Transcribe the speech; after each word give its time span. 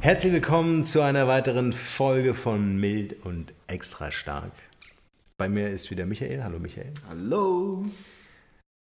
Herzlich 0.00 0.32
willkommen 0.32 0.84
zu 0.84 1.02
einer 1.02 1.26
weiteren 1.26 1.72
Folge 1.72 2.32
von 2.34 2.76
Mild 2.76 3.24
und 3.24 3.52
Extra 3.66 4.12
Stark. 4.12 4.52
Bei 5.36 5.48
mir 5.48 5.70
ist 5.70 5.90
wieder 5.90 6.06
Michael. 6.06 6.44
Hallo 6.44 6.60
Michael. 6.60 6.92
Hallo. 7.08 7.84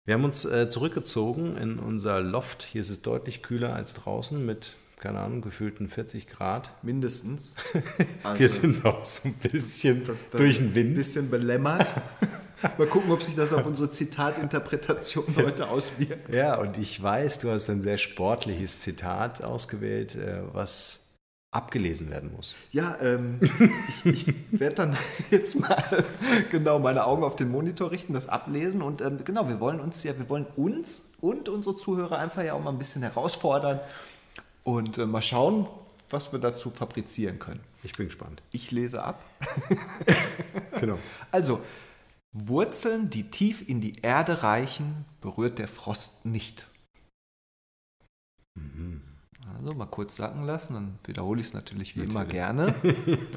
Wir 0.05 0.13
haben 0.13 0.23
uns 0.23 0.45
äh, 0.45 0.69
zurückgezogen 0.69 1.57
in 1.57 1.79
unser 1.79 2.21
Loft. 2.21 2.61
Hier 2.61 2.81
ist 2.81 2.91
es 2.91 3.01
deutlich 3.01 3.41
kühler 3.41 3.73
als 3.73 3.95
draußen 3.95 4.45
mit, 4.45 4.75
keine 4.99 5.19
Ahnung, 5.19 5.41
gefühlten 5.41 5.89
40 5.89 6.27
Grad. 6.27 6.71
Mindestens. 6.83 7.55
Also, 8.23 8.39
Wir 8.39 8.49
sind 8.49 8.85
auch 8.85 9.03
so 9.03 9.27
ein 9.29 9.33
bisschen 9.33 10.03
durch 10.31 10.57
den 10.57 10.75
Wind. 10.75 10.91
Ein 10.91 10.95
bisschen 10.95 11.29
belämmert. 11.31 11.87
Mal 12.77 12.87
gucken, 12.87 13.11
ob 13.11 13.23
sich 13.23 13.35
das 13.35 13.53
auf 13.53 13.65
unsere 13.65 13.89
Zitatinterpretation 13.89 15.35
heute 15.35 15.67
auswirkt. 15.69 16.33
Ja, 16.33 16.59
und 16.59 16.77
ich 16.77 17.01
weiß, 17.01 17.39
du 17.39 17.49
hast 17.49 17.69
ein 17.69 17.81
sehr 17.81 17.97
sportliches 17.97 18.81
Zitat 18.81 19.43
ausgewählt, 19.43 20.15
äh, 20.15 20.41
was 20.53 21.06
abgelesen 21.57 22.09
werden 22.11 22.31
muss. 22.33 22.55
Ja, 22.71 22.97
ähm, 23.01 23.39
ich, 23.89 24.05
ich 24.05 24.33
werde 24.51 24.75
dann 24.75 24.97
jetzt 25.31 25.59
mal 25.59 26.05
genau 26.51 26.79
meine 26.79 27.05
Augen 27.05 27.23
auf 27.23 27.35
den 27.35 27.49
Monitor 27.49 27.91
richten, 27.91 28.13
das 28.13 28.29
ablesen 28.29 28.81
und 28.81 29.01
ähm, 29.01 29.19
genau, 29.25 29.49
wir 29.49 29.59
wollen 29.59 29.79
uns 29.79 30.03
ja, 30.03 30.17
wir 30.17 30.29
wollen 30.29 30.45
uns 30.55 31.01
und 31.19 31.49
unsere 31.49 31.75
Zuhörer 31.75 32.19
einfach 32.19 32.43
ja 32.43 32.53
auch 32.53 32.61
mal 32.61 32.69
ein 32.69 32.77
bisschen 32.77 33.01
herausfordern 33.01 33.79
und 34.63 34.99
äh, 34.99 35.05
mal 35.07 35.23
schauen, 35.23 35.67
was 36.09 36.31
wir 36.31 36.39
dazu 36.39 36.69
fabrizieren 36.69 37.39
können. 37.39 37.59
Ich 37.83 37.93
bin 37.93 38.05
gespannt. 38.05 38.41
Ich 38.51 38.71
lese 38.71 39.03
ab. 39.03 39.23
Genau. 40.79 40.99
Also, 41.31 41.59
Wurzeln, 42.33 43.09
die 43.09 43.31
tief 43.31 43.67
in 43.67 43.81
die 43.81 43.93
Erde 44.03 44.43
reichen, 44.43 45.05
berührt 45.21 45.57
der 45.57 45.67
Frost 45.67 46.23
nicht. 46.23 46.67
Also 49.55 49.73
mal 49.73 49.85
kurz 49.85 50.15
sacken 50.17 50.45
lassen, 50.45 50.73
dann 50.73 50.99
wiederhole 51.05 51.39
ich 51.41 51.47
es 51.47 51.53
natürlich 51.53 51.95
wie 51.95 52.01
immer 52.01 52.25
Natürlich. 52.25 52.33
gerne. 52.33 52.75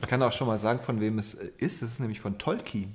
Ich 0.02 0.08
kann 0.08 0.22
auch 0.22 0.32
schon 0.32 0.46
mal 0.46 0.58
sagen, 0.58 0.80
von 0.80 1.00
wem 1.00 1.18
es 1.18 1.34
ist. 1.34 1.82
Es 1.82 1.82
ist 1.82 2.00
nämlich 2.00 2.20
von 2.20 2.38
Tolkien. 2.38 2.94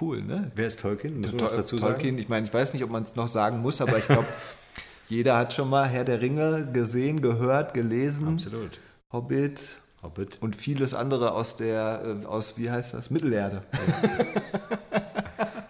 Cool, 0.00 0.22
ne? 0.22 0.48
Wer 0.54 0.66
ist 0.66 0.80
Tolkien? 0.80 1.20
Muss 1.20 1.32
man 1.32 1.38
dazu 1.50 1.76
Tolkien, 1.76 2.14
sagen? 2.14 2.18
ich 2.18 2.28
meine, 2.28 2.46
ich 2.46 2.52
weiß 2.54 2.72
nicht, 2.74 2.84
ob 2.84 2.90
man 2.90 3.02
es 3.02 3.14
noch 3.16 3.28
sagen 3.28 3.60
muss, 3.60 3.80
aber 3.80 3.98
ich 3.98 4.06
glaube, 4.06 4.26
jeder 5.08 5.36
hat 5.36 5.52
schon 5.52 5.68
mal 5.70 5.86
Herr 5.88 6.04
der 6.04 6.20
Ringe 6.20 6.68
gesehen, 6.72 7.20
gehört, 7.20 7.74
gelesen, 7.74 8.28
Absolut. 8.28 8.78
Hobbit 9.12 9.70
Hobbit. 10.02 10.38
und 10.40 10.54
vieles 10.56 10.94
andere 10.94 11.32
aus 11.32 11.56
der, 11.56 12.20
äh, 12.22 12.26
aus, 12.26 12.54
wie 12.56 12.70
heißt 12.70 12.94
das, 12.94 13.10
Mittelerde. 13.10 13.62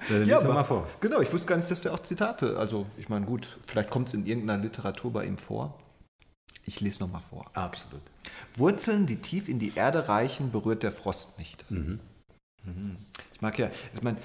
Ja, 0.09 0.19
doch 0.37 0.45
aber- 0.45 0.55
mal 0.55 0.65
vor. 0.65 0.87
Genau, 1.01 1.21
ich 1.21 1.33
wusste 1.33 1.47
gar 1.47 1.57
nicht, 1.57 1.71
dass 1.71 1.81
der 1.81 1.95
auch 1.95 2.01
Zitate, 2.01 2.57
also 2.59 2.87
ich 2.97 3.09
meine, 3.09 3.25
gut, 3.25 3.59
vielleicht 3.67 3.91
kommt 3.91 4.09
es 4.09 4.15
in 4.15 4.27
irgendeiner 4.27 4.63
Literatur 4.63 5.13
bei 5.13 5.25
ihm 5.25 5.39
vor. 5.39 5.79
Ich 6.69 6.81
lese 6.83 7.01
nochmal 7.01 7.23
vor. 7.31 7.51
Absolut. 7.55 8.03
Wurzeln, 8.57 9.07
die 9.07 9.17
tief 9.17 9.49
in 9.49 9.59
die 9.59 9.73
Erde 9.75 10.07
reichen, 10.09 10.53
berührt 10.53 10.83
der 10.83 10.93
Frost 10.93 11.39
nicht. 11.39 11.65
Mhm. 11.71 11.99
Mhm. 12.63 12.97
Ich 13.33 13.41
mag 13.41 13.59
ja, 13.59 13.71
ich 13.95 14.03
meine, 14.03 14.19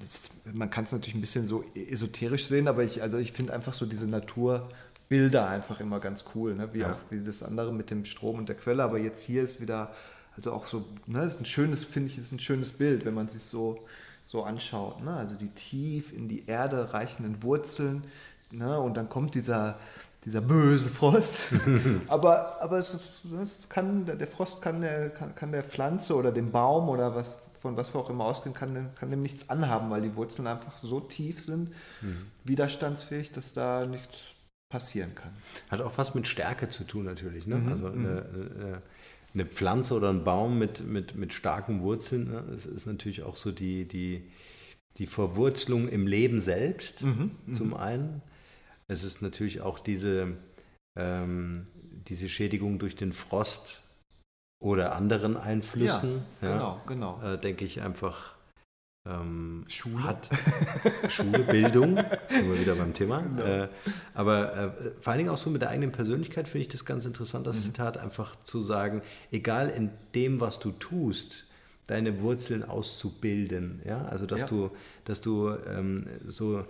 das- 0.00 0.30
man 0.50 0.70
kann 0.70 0.84
es 0.84 0.92
natürlich 0.92 1.14
ein 1.14 1.20
bisschen 1.20 1.46
so 1.46 1.62
esoterisch 1.74 2.46
sehen, 2.46 2.68
aber 2.68 2.84
ich, 2.84 3.02
also 3.02 3.18
ich 3.18 3.32
finde 3.32 3.52
einfach 3.52 3.74
so 3.74 3.84
diese 3.84 4.06
Naturbilder 4.06 5.46
einfach 5.46 5.78
immer 5.80 6.00
ganz 6.00 6.24
cool, 6.34 6.54
ne? 6.54 6.70
wie 6.72 6.78
Ja. 6.78 6.94
auch 6.94 6.98
wie 7.10 7.22
das 7.22 7.42
andere 7.42 7.70
mit 7.70 7.90
dem 7.90 8.06
Strom 8.06 8.38
und 8.38 8.48
der 8.48 8.56
Quelle. 8.56 8.82
Aber 8.82 8.98
jetzt 8.98 9.22
hier 9.22 9.42
ist 9.42 9.60
wieder, 9.60 9.94
also 10.36 10.52
auch 10.54 10.66
so, 10.66 10.86
ne, 11.06 11.22
ist 11.24 11.38
ein 11.38 11.44
schönes, 11.44 11.84
finde 11.84 12.08
ich, 12.08 12.16
ist 12.16 12.32
ein 12.32 12.40
schönes 12.40 12.72
Bild, 12.72 13.04
wenn 13.04 13.12
man 13.14 13.28
sich 13.28 13.42
so, 13.42 13.84
so 14.24 14.42
anschaut. 14.44 15.02
Ne? 15.04 15.12
Also 15.14 15.36
die 15.36 15.50
tief 15.50 16.14
in 16.14 16.28
die 16.28 16.46
Erde 16.46 16.94
reichenden 16.94 17.42
Wurzeln, 17.42 18.04
ne? 18.50 18.80
und 18.80 18.94
dann 18.96 19.10
kommt 19.10 19.34
dieser 19.34 19.78
dieser 20.24 20.40
böse 20.40 20.90
Frost. 20.90 21.48
aber 22.08 22.60
aber 22.62 22.78
es, 22.78 23.22
es 23.42 23.68
kann, 23.68 24.06
der 24.06 24.26
Frost 24.26 24.62
kann 24.62 24.80
der, 24.80 25.10
kann, 25.10 25.34
kann 25.34 25.52
der 25.52 25.62
Pflanze 25.64 26.14
oder 26.16 26.32
dem 26.32 26.50
Baum 26.50 26.88
oder 26.88 27.14
was, 27.14 27.34
von 27.60 27.76
was 27.76 27.94
wir 27.94 28.00
auch 28.00 28.10
immer 28.10 28.24
ausgehen, 28.24 28.54
kann, 28.54 28.90
kann 28.94 29.10
dem 29.10 29.22
nichts 29.22 29.50
anhaben, 29.50 29.90
weil 29.90 30.02
die 30.02 30.14
Wurzeln 30.16 30.46
einfach 30.46 30.78
so 30.78 31.00
tief 31.00 31.42
sind, 31.42 31.70
widerstandsfähig, 32.44 33.32
dass 33.32 33.52
da 33.52 33.86
nichts 33.86 34.34
passieren 34.68 35.14
kann. 35.14 35.30
Hat 35.70 35.80
auch 35.80 35.92
was 35.96 36.14
mit 36.14 36.26
Stärke 36.26 36.68
zu 36.68 36.84
tun 36.84 37.04
natürlich. 37.04 37.46
Ne? 37.46 37.56
Mhm, 37.56 37.68
Also 37.68 37.86
eine, 37.86 38.26
eine, 38.34 38.82
eine 39.32 39.46
Pflanze 39.46 39.94
oder 39.94 40.10
ein 40.10 40.24
Baum 40.24 40.58
mit, 40.58 40.84
mit, 40.86 41.14
mit 41.14 41.32
starken 41.32 41.82
Wurzeln, 41.82 42.30
ne? 42.30 42.44
das 42.50 42.66
ist 42.66 42.86
natürlich 42.86 43.22
auch 43.22 43.36
so 43.36 43.52
die, 43.52 43.86
die, 43.86 44.24
die 44.96 45.06
Verwurzelung 45.06 45.88
im 45.88 46.06
Leben 46.06 46.40
selbst 46.40 47.02
Mhm, 47.02 47.30
zum 47.52 47.74
einen. 47.74 48.22
Es 48.94 49.02
ist 49.02 49.22
natürlich 49.22 49.60
auch 49.60 49.78
diese, 49.80 50.36
ähm, 50.96 51.66
diese 52.08 52.28
Schädigung 52.28 52.78
durch 52.78 52.94
den 52.94 53.12
Frost 53.12 53.82
oder 54.62 54.94
anderen 54.94 55.36
Einflüssen. 55.36 56.22
Genau, 56.40 56.80
genau. 56.86 57.20
Äh, 57.22 57.38
denke 57.38 57.64
ich 57.64 57.80
einfach 57.82 58.34
ähm, 59.06 59.64
Schule. 59.68 60.04
hat 60.04 60.30
Schule, 61.08 61.40
Bildung, 61.40 61.96
sind 62.30 62.50
wir 62.50 62.60
wieder 62.60 62.74
beim 62.76 62.94
Thema. 62.94 63.20
Genau. 63.20 63.42
Äh, 63.44 63.68
aber 64.14 64.56
äh, 64.56 64.70
vor 65.00 65.10
allen 65.10 65.18
Dingen 65.18 65.30
auch 65.30 65.36
so 65.36 65.50
mit 65.50 65.60
der 65.60 65.70
eigenen 65.70 65.92
Persönlichkeit 65.92 66.48
finde 66.48 66.62
ich 66.62 66.68
das 66.68 66.84
ganz 66.84 67.04
interessant, 67.04 67.44
Mhm. 67.46 67.50
das 67.50 67.62
Zitat 67.62 67.98
einfach 67.98 68.36
zu 68.44 68.62
sagen, 68.62 69.02
egal 69.32 69.68
in 69.70 69.90
dem, 70.14 70.40
was 70.40 70.58
du 70.60 70.70
tust, 70.70 71.44
deine 71.88 72.22
Wurzeln 72.22 72.62
auszubilden. 72.64 73.82
Ja? 73.84 74.06
Also 74.06 74.24
dass 74.24 74.42
Ja. 74.42 74.46
du, 74.46 74.70
dass 75.04 75.20
du 75.20 75.50
ähm, 75.68 76.06
so 76.26 76.64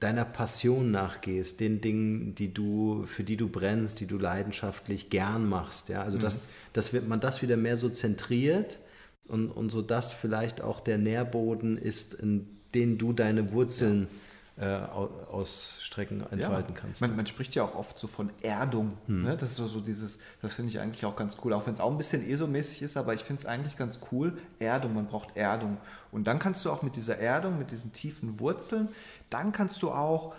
deiner 0.00 0.24
Passion 0.24 0.90
nachgehst, 0.90 1.60
den 1.60 1.80
Dingen, 1.80 2.34
die 2.34 2.52
du, 2.54 3.04
für 3.06 3.24
die 3.24 3.36
du 3.36 3.48
brennst, 3.48 4.00
die 4.00 4.06
du 4.06 4.18
leidenschaftlich 4.18 5.10
gern 5.10 5.48
machst. 5.48 5.88
Ja? 5.88 6.02
Also 6.02 6.18
dass, 6.18 6.44
dass 6.72 6.92
wir- 6.92 7.02
man 7.02 7.20
das 7.20 7.42
wieder 7.42 7.56
mehr 7.56 7.76
so 7.76 7.88
zentriert 7.88 8.78
und, 9.26 9.50
und 9.50 9.70
so 9.70 9.82
das 9.82 10.12
vielleicht 10.12 10.60
auch 10.62 10.80
der 10.80 10.98
Nährboden 10.98 11.78
ist, 11.78 12.14
in 12.14 12.46
den 12.74 12.98
du 12.98 13.12
deine 13.12 13.52
Wurzeln 13.52 14.04
äh, 14.04 14.27
ausstrecken, 14.60 16.20
entfalten 16.30 16.74
ja. 16.74 16.80
kannst. 16.80 17.00
Man, 17.00 17.14
man, 17.14 17.26
spricht 17.26 17.54
ja 17.54 17.62
auch 17.62 17.76
oft 17.76 17.98
so 17.98 18.08
von 18.08 18.30
Erdung. 18.42 18.98
Hm. 19.06 19.22
Ne? 19.22 19.36
Das 19.36 19.50
ist 19.50 19.56
so, 19.56 19.68
so 19.68 19.80
dieses, 19.80 20.18
das 20.42 20.52
finde 20.52 20.70
ich 20.70 20.80
eigentlich 20.80 21.04
auch 21.04 21.14
ganz 21.14 21.36
cool, 21.44 21.52
auch 21.52 21.66
wenn 21.66 21.74
es 21.74 21.80
auch 21.80 21.90
ein 21.90 21.96
bisschen 21.96 22.28
ESO-mäßig 22.28 22.82
ist, 22.82 22.96
aber 22.96 23.14
ich 23.14 23.22
finde 23.22 23.40
es 23.40 23.46
eigentlich 23.46 23.76
ganz 23.76 24.00
cool. 24.10 24.36
Erdung, 24.58 24.94
man 24.94 25.06
braucht 25.06 25.36
Erdung. 25.36 25.78
Und 26.10 26.26
dann 26.26 26.38
kannst 26.38 26.64
du 26.64 26.70
auch 26.70 26.82
mit 26.82 26.96
dieser 26.96 27.18
Erdung, 27.18 27.58
mit 27.58 27.70
diesen 27.70 27.92
tiefen 27.92 28.40
Wurzeln, 28.40 28.88
dann 29.30 29.52
kannst 29.52 29.82
du 29.82 29.90
auch 29.90 30.34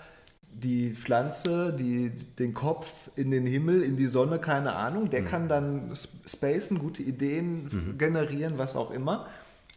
die 0.51 0.93
Pflanze, 0.93 1.73
die, 1.73 2.09
den 2.09 2.53
Kopf 2.53 3.11
in 3.15 3.31
den 3.31 3.45
Himmel, 3.45 3.83
in 3.83 3.95
die 3.97 4.07
Sonne, 4.07 4.39
keine 4.39 4.75
Ahnung, 4.75 5.09
der 5.09 5.21
mhm. 5.21 5.25
kann 5.25 5.47
dann 5.47 5.91
spacen, 6.25 6.79
gute 6.79 7.03
Ideen 7.03 7.65
mhm. 7.65 7.97
generieren, 7.97 8.57
was 8.57 8.75
auch 8.75 8.91
immer. 8.91 9.27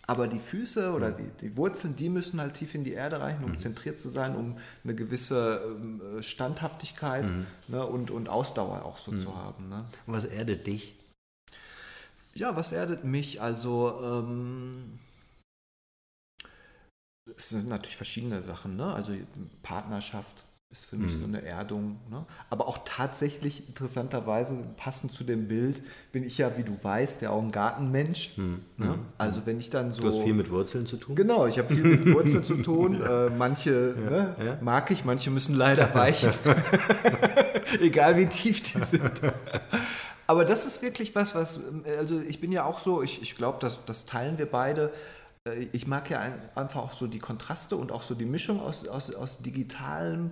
Aber 0.06 0.26
die 0.26 0.40
Füße 0.40 0.92
oder 0.92 1.12
die, 1.12 1.30
die, 1.40 1.56
Wurzeln, 1.56 1.94
die 1.94 2.08
müssen 2.08 2.40
halt 2.40 2.54
tief 2.54 2.74
in 2.74 2.82
die 2.82 2.92
Erde 2.92 3.20
reichen, 3.20 3.44
um 3.44 3.52
mhm. 3.52 3.56
zentriert 3.56 3.98
zu 3.98 4.08
sein, 4.08 4.34
um 4.34 4.58
eine 4.82 4.94
gewisse 4.94 5.62
ähm, 5.64 6.22
Standhaftigkeit 6.22 7.30
mhm. 7.30 7.46
ne, 7.68 7.86
und, 7.86 8.10
und 8.10 8.28
Ausdauer 8.28 8.84
auch 8.84 8.98
so 8.98 9.12
mhm. 9.12 9.20
zu 9.20 9.36
haben. 9.36 9.68
Ne? 9.68 9.84
Und 10.06 10.14
was 10.14 10.24
erdet 10.24 10.66
dich? 10.66 10.96
Ja, 12.34 12.56
was 12.56 12.72
erdet 12.72 13.04
mich? 13.04 13.40
Also, 13.40 14.00
ähm, 14.02 14.98
es 17.36 17.50
sind 17.50 17.68
natürlich 17.68 17.96
verschiedene 17.96 18.42
Sachen. 18.42 18.76
Ne? 18.76 18.92
Also 18.92 19.12
Partnerschaft, 19.62 20.41
ist 20.72 20.86
für 20.86 20.96
mich 20.96 21.12
mhm. 21.12 21.18
so 21.18 21.24
eine 21.26 21.42
Erdung. 21.42 22.00
Ne? 22.10 22.24
Aber 22.48 22.66
auch 22.66 22.78
tatsächlich 22.84 23.68
interessanterweise, 23.68 24.64
passend 24.78 25.12
zu 25.12 25.22
dem 25.22 25.46
Bild, 25.46 25.82
bin 26.12 26.24
ich 26.24 26.38
ja, 26.38 26.56
wie 26.56 26.64
du 26.64 26.76
weißt, 26.82 27.20
ja 27.20 27.30
auch 27.30 27.42
ein 27.42 27.52
Gartenmensch. 27.52 28.36
Mhm. 28.36 28.60
Ne? 28.78 28.86
Mhm. 28.86 28.98
Also 29.18 29.42
wenn 29.44 29.60
ich 29.60 29.68
dann 29.68 29.92
so... 29.92 30.02
Du 30.02 30.08
hast 30.08 30.22
viel 30.22 30.32
mit 30.32 30.50
Wurzeln 30.50 30.86
zu 30.86 30.96
tun? 30.96 31.14
Genau, 31.14 31.46
ich 31.46 31.58
habe 31.58 31.72
viel 31.72 31.84
mit 31.84 32.14
Wurzeln 32.14 32.42
zu 32.42 32.56
tun. 32.62 33.00
ja. 33.00 33.26
äh, 33.26 33.30
manche 33.30 33.94
ja. 34.02 34.10
Ne, 34.10 34.36
ja. 34.44 34.58
mag 34.62 34.90
ich, 34.90 35.04
manche 35.04 35.30
müssen 35.30 35.54
leider 35.54 35.94
weichen. 35.94 36.30
Egal 37.80 38.16
wie 38.16 38.26
tief 38.26 38.62
die 38.62 38.82
sind. 38.82 39.20
Aber 40.26 40.46
das 40.46 40.64
ist 40.64 40.80
wirklich 40.80 41.14
was, 41.14 41.34
was... 41.34 41.60
Also 41.98 42.20
ich 42.26 42.40
bin 42.40 42.50
ja 42.50 42.64
auch 42.64 42.80
so, 42.80 43.02
ich, 43.02 43.20
ich 43.20 43.36
glaube, 43.36 43.58
das, 43.60 43.78
das 43.84 44.06
teilen 44.06 44.38
wir 44.38 44.46
beide 44.46 44.90
äh, 45.44 45.66
ich 45.72 45.86
mag 45.86 46.08
ja 46.08 46.20
einfach 46.54 46.80
auch 46.80 46.92
so 46.92 47.06
die 47.06 47.18
Kontraste 47.18 47.76
und 47.76 47.92
auch 47.92 48.02
so 48.02 48.14
die 48.14 48.24
Mischung 48.24 48.60
aus, 48.60 48.86
aus, 48.86 49.14
aus 49.14 49.38
digitalem 49.38 50.30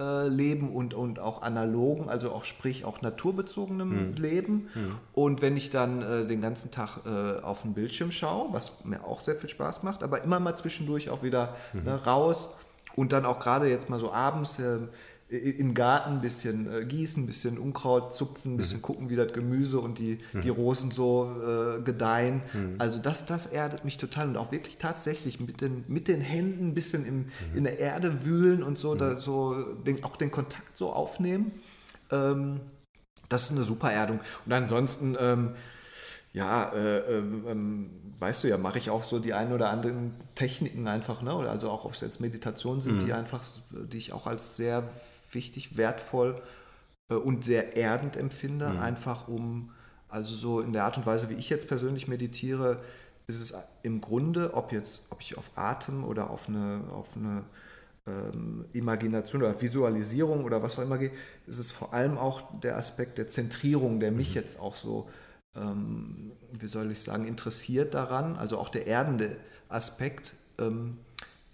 äh, 0.00 0.28
Leben 0.28 0.74
und, 0.74 0.94
und 0.94 1.18
auch 1.18 1.42
analogen, 1.42 2.08
also 2.08 2.30
auch 2.30 2.44
sprich 2.44 2.84
auch 2.84 3.02
naturbezogenem 3.02 4.10
mhm. 4.10 4.14
Leben. 4.14 4.68
Mhm. 4.74 4.94
Und 5.12 5.42
wenn 5.42 5.56
ich 5.56 5.70
dann 5.70 6.02
äh, 6.02 6.26
den 6.26 6.40
ganzen 6.40 6.70
Tag 6.70 7.00
äh, 7.04 7.40
auf 7.40 7.62
den 7.62 7.74
Bildschirm 7.74 8.10
schaue, 8.10 8.52
was 8.52 8.84
mir 8.84 9.04
auch 9.04 9.22
sehr 9.22 9.34
viel 9.34 9.48
Spaß 9.48 9.82
macht, 9.82 10.02
aber 10.02 10.22
immer 10.22 10.38
mal 10.38 10.56
zwischendurch 10.56 11.10
auch 11.10 11.22
wieder 11.22 11.56
mhm. 11.72 11.84
ne, 11.84 12.04
raus 12.04 12.50
und 12.94 13.12
dann 13.12 13.26
auch 13.26 13.40
gerade 13.40 13.68
jetzt 13.68 13.90
mal 13.90 13.98
so 13.98 14.12
abends 14.12 14.58
ähm, 14.58 14.88
im 15.28 15.74
Garten 15.74 16.12
ein 16.12 16.20
bisschen 16.22 16.72
äh, 16.72 16.84
gießen, 16.86 17.24
ein 17.24 17.26
bisschen 17.26 17.58
Unkraut 17.58 18.14
zupfen, 18.14 18.54
ein 18.54 18.56
bisschen 18.56 18.78
mhm. 18.78 18.82
gucken, 18.82 19.10
wie 19.10 19.16
das 19.16 19.32
Gemüse 19.32 19.78
und 19.78 19.98
die, 19.98 20.18
mhm. 20.32 20.40
die 20.40 20.48
Rosen 20.48 20.90
so 20.90 21.30
äh, 21.30 21.82
gedeihen. 21.82 22.42
Mhm. 22.54 22.76
Also 22.78 22.98
das, 22.98 23.26
das 23.26 23.44
erdet 23.44 23.84
mich 23.84 23.98
total 23.98 24.28
und 24.28 24.38
auch 24.38 24.52
wirklich 24.52 24.78
tatsächlich 24.78 25.38
mit 25.38 25.60
den, 25.60 25.84
mit 25.86 26.08
den 26.08 26.22
Händen 26.22 26.68
ein 26.68 26.74
bisschen 26.74 27.04
im, 27.04 27.16
mhm. 27.16 27.56
in 27.56 27.64
der 27.64 27.78
Erde 27.78 28.24
wühlen 28.24 28.62
und 28.62 28.78
so, 28.78 28.94
da, 28.94 29.18
so 29.18 29.74
den, 29.86 30.02
auch 30.02 30.16
den 30.16 30.30
Kontakt 30.30 30.78
so 30.78 30.92
aufnehmen. 30.92 31.52
Ähm, 32.10 32.60
das 33.28 33.44
ist 33.44 33.50
eine 33.50 33.64
super 33.64 33.92
Erdung. 33.92 34.20
Und 34.46 34.52
ansonsten, 34.54 35.14
ähm, 35.20 35.50
ja, 36.32 36.72
äh, 36.72 37.18
ähm, 37.18 37.44
ähm 37.46 37.90
weißt 38.18 38.44
du 38.44 38.48
ja, 38.48 38.58
mache 38.58 38.78
ich 38.78 38.90
auch 38.90 39.04
so 39.04 39.20
die 39.20 39.32
ein 39.32 39.52
oder 39.52 39.70
anderen 39.70 40.14
Techniken 40.34 40.88
einfach, 40.88 41.22
ne? 41.22 41.32
also 41.32 41.70
auch 41.70 41.84
ob 41.84 41.92
es 41.92 42.00
jetzt 42.00 42.20
Meditationen 42.20 42.80
sind, 42.80 43.02
die 43.02 43.06
mhm. 43.06 43.12
einfach, 43.12 43.44
die 43.70 43.96
ich 43.96 44.12
auch 44.12 44.26
als 44.26 44.56
sehr 44.56 44.90
wichtig, 45.30 45.76
wertvoll 45.76 46.40
äh, 47.10 47.14
und 47.14 47.44
sehr 47.44 47.76
erdend 47.76 48.16
empfinde, 48.16 48.68
mhm. 48.70 48.78
einfach 48.80 49.28
um, 49.28 49.70
also 50.08 50.34
so 50.34 50.60
in 50.60 50.72
der 50.72 50.84
Art 50.84 50.96
und 50.96 51.06
Weise, 51.06 51.30
wie 51.30 51.34
ich 51.34 51.50
jetzt 51.50 51.68
persönlich 51.68 52.08
meditiere, 52.08 52.82
ist 53.26 53.42
es 53.42 53.54
im 53.82 54.00
Grunde, 54.00 54.54
ob 54.54 54.72
jetzt, 54.72 55.02
ob 55.10 55.20
ich 55.20 55.36
auf 55.36 55.50
Atem 55.54 56.04
oder 56.04 56.30
auf 56.30 56.48
eine, 56.48 56.82
auf 56.90 57.08
eine 57.14 57.44
ähm, 58.06 58.64
Imagination 58.72 59.42
oder 59.42 59.60
Visualisierung 59.60 60.44
oder 60.44 60.62
was 60.62 60.78
auch 60.78 60.82
immer 60.82 60.96
gehe, 60.96 61.12
ist 61.46 61.58
es 61.58 61.70
vor 61.70 61.92
allem 61.92 62.16
auch 62.16 62.58
der 62.60 62.76
Aspekt 62.76 63.18
der 63.18 63.28
Zentrierung, 63.28 64.00
der 64.00 64.12
mich 64.12 64.30
mhm. 64.30 64.34
jetzt 64.36 64.58
auch 64.58 64.76
so, 64.76 65.10
ähm, 65.54 66.32
wie 66.58 66.68
soll 66.68 66.90
ich 66.90 67.02
sagen, 67.02 67.26
interessiert 67.26 67.92
daran, 67.92 68.36
also 68.36 68.58
auch 68.58 68.70
der 68.70 68.86
erdende 68.86 69.36
Aspekt. 69.68 70.34
Ähm, 70.58 70.98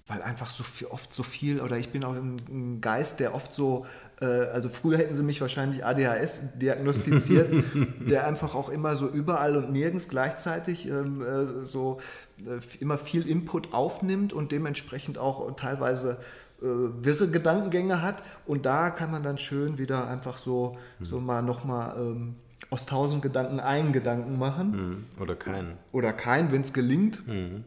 weil 0.07 0.21
einfach 0.23 0.51
so 0.51 0.63
viel, 0.65 0.89
oft 0.89 1.15
so 1.15 1.23
viel, 1.23 1.61
oder 1.61 1.79
ich 1.79 1.89
bin 1.89 2.05
auch 2.05 2.15
ein 2.15 2.81
Geist, 2.83 3.21
der 3.21 3.35
oft 3.35 3.55
so, 3.55 3.87
äh, 4.21 4.27
also 4.27 4.69
früher 4.69 4.99
hätten 4.99 5.15
sie 5.15 5.23
mich 5.23 5.41
wahrscheinlich 5.41 5.85
ADHS 5.85 6.59
diagnostiziert, 6.59 7.51
der 8.07 8.27
einfach 8.27 8.55
auch 8.55 8.69
immer 8.69 8.97
so 8.97 9.09
überall 9.09 9.57
und 9.57 9.73
nirgends 9.73 10.09
gleichzeitig 10.09 10.89
ähm, 10.89 11.23
äh, 11.23 11.67
so 11.67 12.01
äh, 12.45 12.61
immer 12.81 12.99
viel 12.99 13.27
Input 13.27 13.73
aufnimmt 13.73 14.35
und 14.35 14.53
dementsprechend 14.53 15.17
auch 15.17 15.57
teilweise 15.57 16.19
äh, 16.61 16.67
wirre 16.67 17.29
Gedankengänge 17.29 18.03
hat. 18.03 18.23
Und 18.47 18.67
da 18.67 18.91
kann 18.91 19.11
man 19.11 19.23
dann 19.23 19.39
schön 19.39 19.79
wieder 19.79 20.07
einfach 20.07 20.37
so, 20.37 20.77
mhm. 20.99 21.05
so 21.05 21.19
mal 21.21 21.43
nochmal 21.43 21.95
ähm, 21.99 22.35
aus 22.69 22.85
tausend 22.85 23.23
Gedanken 23.23 23.59
einen 23.59 23.93
Gedanken 23.93 24.39
machen. 24.39 24.71
Mhm. 24.71 25.23
Oder 25.23 25.35
keinen. 25.35 25.79
Oder 25.93 26.13
keinen, 26.13 26.53
wenn 26.53 26.61
es 26.61 26.75
gelingt. 26.75 27.27
Mhm. 27.27 27.65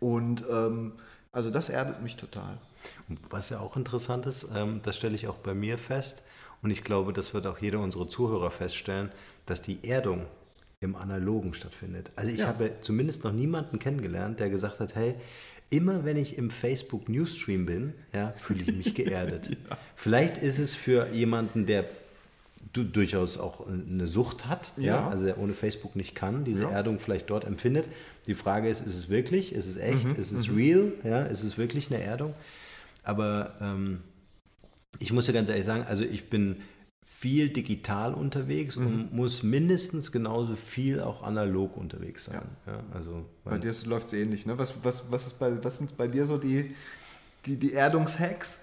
Und 0.00 0.44
ähm, 0.50 0.92
also 1.34 1.50
das 1.50 1.68
erdet 1.68 2.02
mich 2.02 2.16
total. 2.16 2.58
Was 3.30 3.50
ja 3.50 3.60
auch 3.60 3.76
interessant 3.76 4.26
ist, 4.26 4.46
ähm, 4.54 4.80
das 4.82 4.96
stelle 4.96 5.14
ich 5.14 5.26
auch 5.28 5.38
bei 5.38 5.54
mir 5.54 5.78
fest 5.78 6.22
und 6.62 6.70
ich 6.70 6.84
glaube, 6.84 7.12
das 7.12 7.34
wird 7.34 7.46
auch 7.46 7.58
jeder 7.58 7.80
unserer 7.80 8.08
Zuhörer 8.08 8.50
feststellen, 8.50 9.10
dass 9.46 9.60
die 9.60 9.84
Erdung 9.86 10.26
im 10.80 10.96
Analogen 10.96 11.54
stattfindet. 11.54 12.10
Also 12.16 12.30
ich 12.30 12.40
ja. 12.40 12.46
habe 12.46 12.72
zumindest 12.80 13.24
noch 13.24 13.32
niemanden 13.32 13.78
kennengelernt, 13.78 14.40
der 14.40 14.50
gesagt 14.50 14.80
hat, 14.80 14.94
hey, 14.94 15.14
immer 15.70 16.04
wenn 16.04 16.16
ich 16.16 16.38
im 16.38 16.50
Facebook 16.50 17.08
Newsstream 17.08 17.66
bin, 17.66 17.94
ja, 18.12 18.32
fühle 18.36 18.62
ich 18.62 18.72
mich 18.72 18.94
geerdet. 18.94 19.50
ja. 19.70 19.78
Vielleicht 19.96 20.38
ist 20.38 20.58
es 20.58 20.74
für 20.74 21.08
jemanden, 21.10 21.66
der 21.66 21.84
du, 22.72 22.84
durchaus 22.84 23.38
auch 23.38 23.66
eine 23.66 24.06
Sucht 24.06 24.46
hat, 24.46 24.72
ja. 24.76 24.84
ja. 24.84 25.08
also 25.08 25.26
der 25.26 25.38
ohne 25.38 25.52
Facebook 25.52 25.96
nicht 25.96 26.14
kann, 26.14 26.44
diese 26.44 26.64
ja. 26.64 26.70
Erdung 26.70 26.98
vielleicht 26.98 27.30
dort 27.30 27.44
empfindet. 27.44 27.88
Die 28.26 28.34
Frage 28.34 28.68
ist, 28.68 28.80
ist 28.80 28.96
es 28.96 29.08
wirklich, 29.08 29.52
ist 29.52 29.66
es 29.66 29.76
echt, 29.76 30.04
mhm. 30.04 30.14
ist 30.16 30.32
es 30.32 30.48
mhm. 30.48 30.56
real, 30.56 30.92
ja, 31.04 31.22
ist 31.22 31.42
es 31.42 31.58
wirklich 31.58 31.92
eine 31.92 32.02
Erdung? 32.02 32.34
Aber 33.02 33.54
ähm, 33.60 34.00
ich 34.98 35.12
muss 35.12 35.26
ja 35.26 35.32
ganz 35.32 35.48
ehrlich 35.48 35.66
sagen, 35.66 35.84
also 35.86 36.04
ich 36.04 36.30
bin 36.30 36.56
viel 37.04 37.48
digital 37.48 38.14
unterwegs 38.14 38.76
mhm. 38.76 38.86
und 38.86 39.12
muss 39.12 39.42
mindestens 39.42 40.12
genauso 40.12 40.56
viel 40.56 41.00
auch 41.00 41.22
analog 41.22 41.76
unterwegs 41.76 42.26
sein. 42.26 42.42
Ja. 42.66 42.72
ja 42.72 42.80
also, 42.92 43.24
bei 43.44 43.58
dir 43.58 43.72
läuft 43.86 44.08
es 44.08 44.12
ähnlich. 44.14 44.46
Ne? 44.46 44.58
Was, 44.58 44.74
was, 44.82 45.04
was, 45.10 45.26
ist 45.26 45.38
bei, 45.38 45.62
was 45.62 45.78
sind 45.78 45.96
bei 45.96 46.08
dir 46.08 46.26
so 46.26 46.38
die, 46.38 46.74
die, 47.46 47.56
die 47.56 47.72
Erdungshacks? 47.72 48.58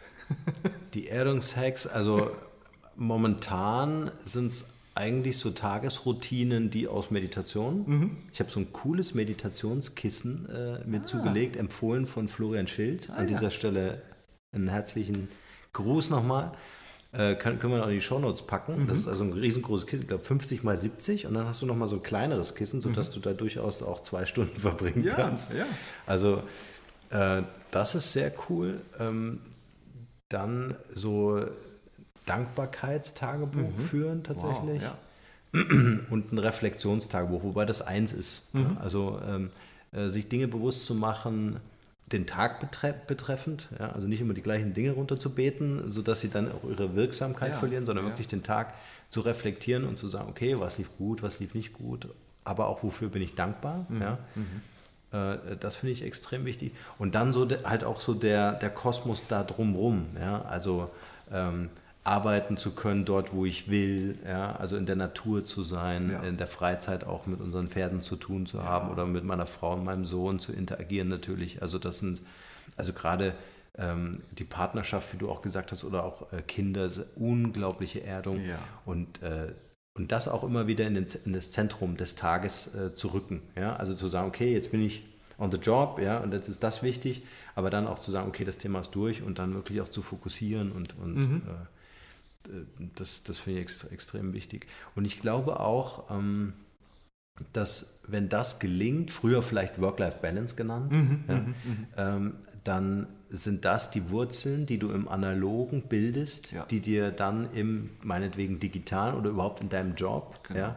die 0.94 1.08
Erdungshacks, 1.08 1.88
also 1.88 2.32
momentan 2.96 4.12
sind 4.24 4.48
es 4.48 4.66
eigentlich 4.94 5.38
so 5.38 5.52
Tagesroutinen, 5.52 6.70
die 6.70 6.88
aus 6.88 7.12
Meditation. 7.12 7.84
Mhm. 7.88 8.18
Ich 8.34 8.40
habe 8.40 8.52
so 8.52 8.60
ein 8.60 8.74
cooles 8.74 9.14
Meditationskissen 9.14 10.50
äh, 10.50 10.86
mir 10.86 11.02
ah. 11.02 11.06
zugelegt, 11.06 11.56
empfohlen 11.56 12.06
von 12.06 12.28
Florian 12.28 12.68
Schild. 12.68 13.10
Ah, 13.10 13.18
An 13.18 13.28
dieser 13.28 13.44
ja. 13.44 13.52
Stelle 13.52 14.02
einen 14.52 14.68
herzlichen 14.68 15.30
Gruß 15.74 16.10
nochmal. 16.10 16.52
Äh, 17.14 17.36
können, 17.36 17.60
können 17.60 17.74
wir 17.74 17.84
auch 17.84 17.88
in 17.88 17.96
die 17.96 18.02
Shownotes 18.02 18.44
packen. 18.44 18.84
Mhm. 18.84 18.88
Das 18.88 18.98
ist 18.98 19.08
also 19.08 19.24
ein 19.24 19.34
riesengroßes 19.34 19.86
Kissen, 19.86 20.04
ich 20.04 20.08
glaube 20.08 20.24
50 20.24 20.64
mal 20.64 20.78
70 20.78 21.26
und 21.26 21.34
dann 21.34 21.46
hast 21.46 21.62
du 21.62 21.66
nochmal 21.66 21.88
so 21.88 21.98
ein 21.98 22.04
kleineres 22.04 22.56
Kissen, 22.56 22.80
sodass 22.80 23.10
mhm. 23.10 23.14
du 23.16 23.30
da 23.30 23.34
durchaus 23.34 23.84
auch 23.84 24.02
zwei 24.02 24.26
Stunden 24.26 24.58
verbringen 24.60 25.04
ja, 25.04 25.16
kannst. 25.16 25.54
Ja. 25.54 25.66
Also 26.06 26.44
äh, 27.10 27.44
das 27.72 27.96
ist 27.96 28.14
sehr 28.14 28.32
cool. 28.50 28.82
Ähm, 29.00 29.40
dann 30.30 30.76
so 30.94 31.46
Dankbarkeitstagebuch 32.32 33.78
mhm. 33.78 33.86
führen 33.86 34.24
tatsächlich. 34.24 34.82
Wow, 34.82 34.96
ja. 35.54 35.60
Und 36.10 36.32
ein 36.32 36.38
Reflexionstagebuch, 36.38 37.44
wobei 37.44 37.66
das 37.66 37.82
eins 37.82 38.14
ist. 38.14 38.56
Mhm. 38.56 38.78
Also 38.80 39.20
ähm, 39.28 39.50
äh, 39.92 40.08
sich 40.08 40.30
Dinge 40.30 40.48
bewusst 40.48 40.86
zu 40.86 40.96
machen, 40.96 41.58
den 42.12 42.26
Tag 42.26 42.60
betre 42.62 42.96
betreffend, 43.08 43.68
ja, 43.78 43.92
also 43.92 44.08
nicht 44.08 44.22
immer 44.22 44.34
die 44.34 44.42
gleichen 44.42 44.74
Dinge 44.74 44.92
runterzubeten, 44.92 45.92
sodass 45.92 46.22
sie 46.22 46.30
dann 46.30 46.52
auch 46.52 46.70
ihre 46.70 46.96
Wirksamkeit 46.96 47.52
ja, 47.52 47.58
verlieren, 47.58 47.86
sondern 47.86 48.06
ja. 48.06 48.12
wirklich 48.12 48.28
den 48.28 48.44
Tag 48.44 48.74
zu 49.10 49.22
reflektieren 49.22 49.86
und 49.86 49.98
zu 49.98 50.08
sagen, 50.08 50.30
okay, 50.30 50.60
was 50.60 50.78
lief 50.78 50.90
gut, 50.98 51.22
was 51.22 51.40
lief 51.40 51.54
nicht 51.54 51.74
gut, 51.74 52.08
aber 52.46 52.68
auch 52.68 52.84
wofür 52.84 53.10
bin 53.10 53.22
ich 53.22 53.36
dankbar. 53.36 53.86
Mhm. 53.90 54.02
Ja. 54.02 54.18
Mhm. 54.36 54.62
Äh, 55.12 55.58
das 55.60 55.76
finde 55.76 55.92
ich 55.92 56.04
extrem 56.04 56.46
wichtig. 56.46 56.74
Und 56.98 57.16
dann 57.16 57.34
so 57.34 57.48
halt 57.64 57.84
auch 57.84 58.00
so 58.00 58.14
der, 58.14 58.54
der 58.54 58.70
Kosmos 58.70 59.24
da 59.28 59.44
drumrum. 59.44 60.08
Ja. 60.20 60.42
Also 60.44 60.90
ähm, 61.32 61.70
arbeiten 62.04 62.58
zu 62.58 62.72
können 62.72 63.06
dort, 63.06 63.34
wo 63.34 63.46
ich 63.46 63.70
will, 63.70 64.18
ja, 64.28 64.56
also 64.56 64.76
in 64.76 64.86
der 64.88 64.96
Natur 64.96 65.44
zu 65.44 65.62
sein, 65.62 66.10
Ja. 66.12 66.24
in 66.24 66.38
der 66.38 66.48
Freizeit 66.48 67.04
auch 67.06 67.28
mit 67.28 67.40
unseren 67.40 67.68
Pferden 67.68 68.02
zu 68.02 68.16
tun 68.16 68.46
zu 68.48 68.64
haben 68.64 68.90
oder 68.90 69.06
mit 69.06 69.24
meiner 69.24 69.46
Frau 69.46 69.74
und 69.74 69.84
meinem 69.84 70.06
Sohn 70.06 70.40
zu 70.40 70.52
interagieren 70.52 71.10
natürlich. 71.10 71.62
Also 71.62 71.78
das 71.78 72.00
sind, 72.00 72.22
also 72.76 72.92
gerade 72.94 73.34
ähm, 73.78 74.14
die 74.32 74.44
Partnerschaft, 74.44 75.14
wie 75.14 75.18
du 75.18 75.30
auch 75.30 75.42
gesagt 75.44 75.72
hast, 75.72 75.84
oder 75.84 76.04
auch 76.04 76.34
äh, 76.34 76.42
Kinder, 76.42 76.86
ist 76.88 77.06
unglaubliche 77.16 78.04
Erdung 78.04 78.40
und 78.86 79.22
äh, 79.22 79.54
und 79.94 80.14
das 80.14 80.30
auch 80.30 80.46
immer 80.46 80.68
wieder 80.68 80.88
in, 80.88 80.94
den, 80.96 81.06
in 81.26 81.34
das 81.34 81.52
Zentrum 81.52 81.98
des 81.98 82.16
Tages 82.16 82.74
äh, 82.74 82.94
zu 82.94 83.10
rücken. 83.10 83.42
Ja? 83.58 83.76
Also 83.76 83.94
zu 83.94 84.08
sagen, 84.08 84.30
okay, 84.30 84.54
jetzt 84.54 84.72
bin 84.72 84.82
ich 84.82 85.04
on 85.38 85.52
the 85.52 85.58
job, 85.58 86.00
ja, 86.02 86.20
und 86.20 86.32
jetzt 86.34 86.48
ist 86.48 86.64
das 86.64 86.82
wichtig, 86.82 87.24
aber 87.56 87.70
dann 87.70 87.88
auch 87.88 88.00
zu 88.00 88.10
sagen, 88.10 88.30
okay, 88.30 88.46
das 88.46 88.58
Thema 88.58 88.80
ist 88.80 88.92
durch 88.92 89.22
und 89.22 89.38
dann 89.38 89.54
wirklich 89.54 89.82
auch 89.82 89.90
zu 89.90 90.02
fokussieren 90.02 90.72
und, 90.72 90.98
und 90.98 91.16
Mhm. 91.16 91.42
äh, 91.46 91.81
das, 92.96 93.24
das 93.24 93.38
finde 93.38 93.60
ich 93.60 93.66
ex 93.66 93.84
extrem 93.86 94.34
wichtig. 94.34 94.68
Und 94.96 95.06
ich 95.06 95.22
glaube 95.22 95.60
auch, 95.60 96.10
ähm, 96.12 96.54
dass 97.54 98.00
wenn 98.08 98.30
das 98.30 98.60
gelingt, 98.60 99.10
früher 99.12 99.42
vielleicht 99.42 99.80
Work-Life-Balance 99.80 100.56
genannt, 100.56 100.92
Mhm, 100.92 101.24
ja, 101.28 101.46
ähm, 102.16 102.34
dann 102.64 103.08
sind 103.30 103.66
das 103.66 103.90
die 103.90 104.12
Wurzeln, 104.12 104.66
die 104.68 104.78
du 104.78 104.92
im 104.92 105.08
Analogen 105.08 105.84
bildest, 105.84 106.52
Ja. 106.52 106.66
die 106.66 106.80
dir 106.82 107.12
dann 107.12 107.52
im, 107.54 107.90
meinetwegen 108.04 108.60
digitalen 108.60 109.16
oder 109.16 109.30
überhaupt 109.32 109.62
in 109.62 109.70
deinem 109.70 109.96
Job 109.96 110.44
Genau, 110.48 110.60
ja, 110.60 110.76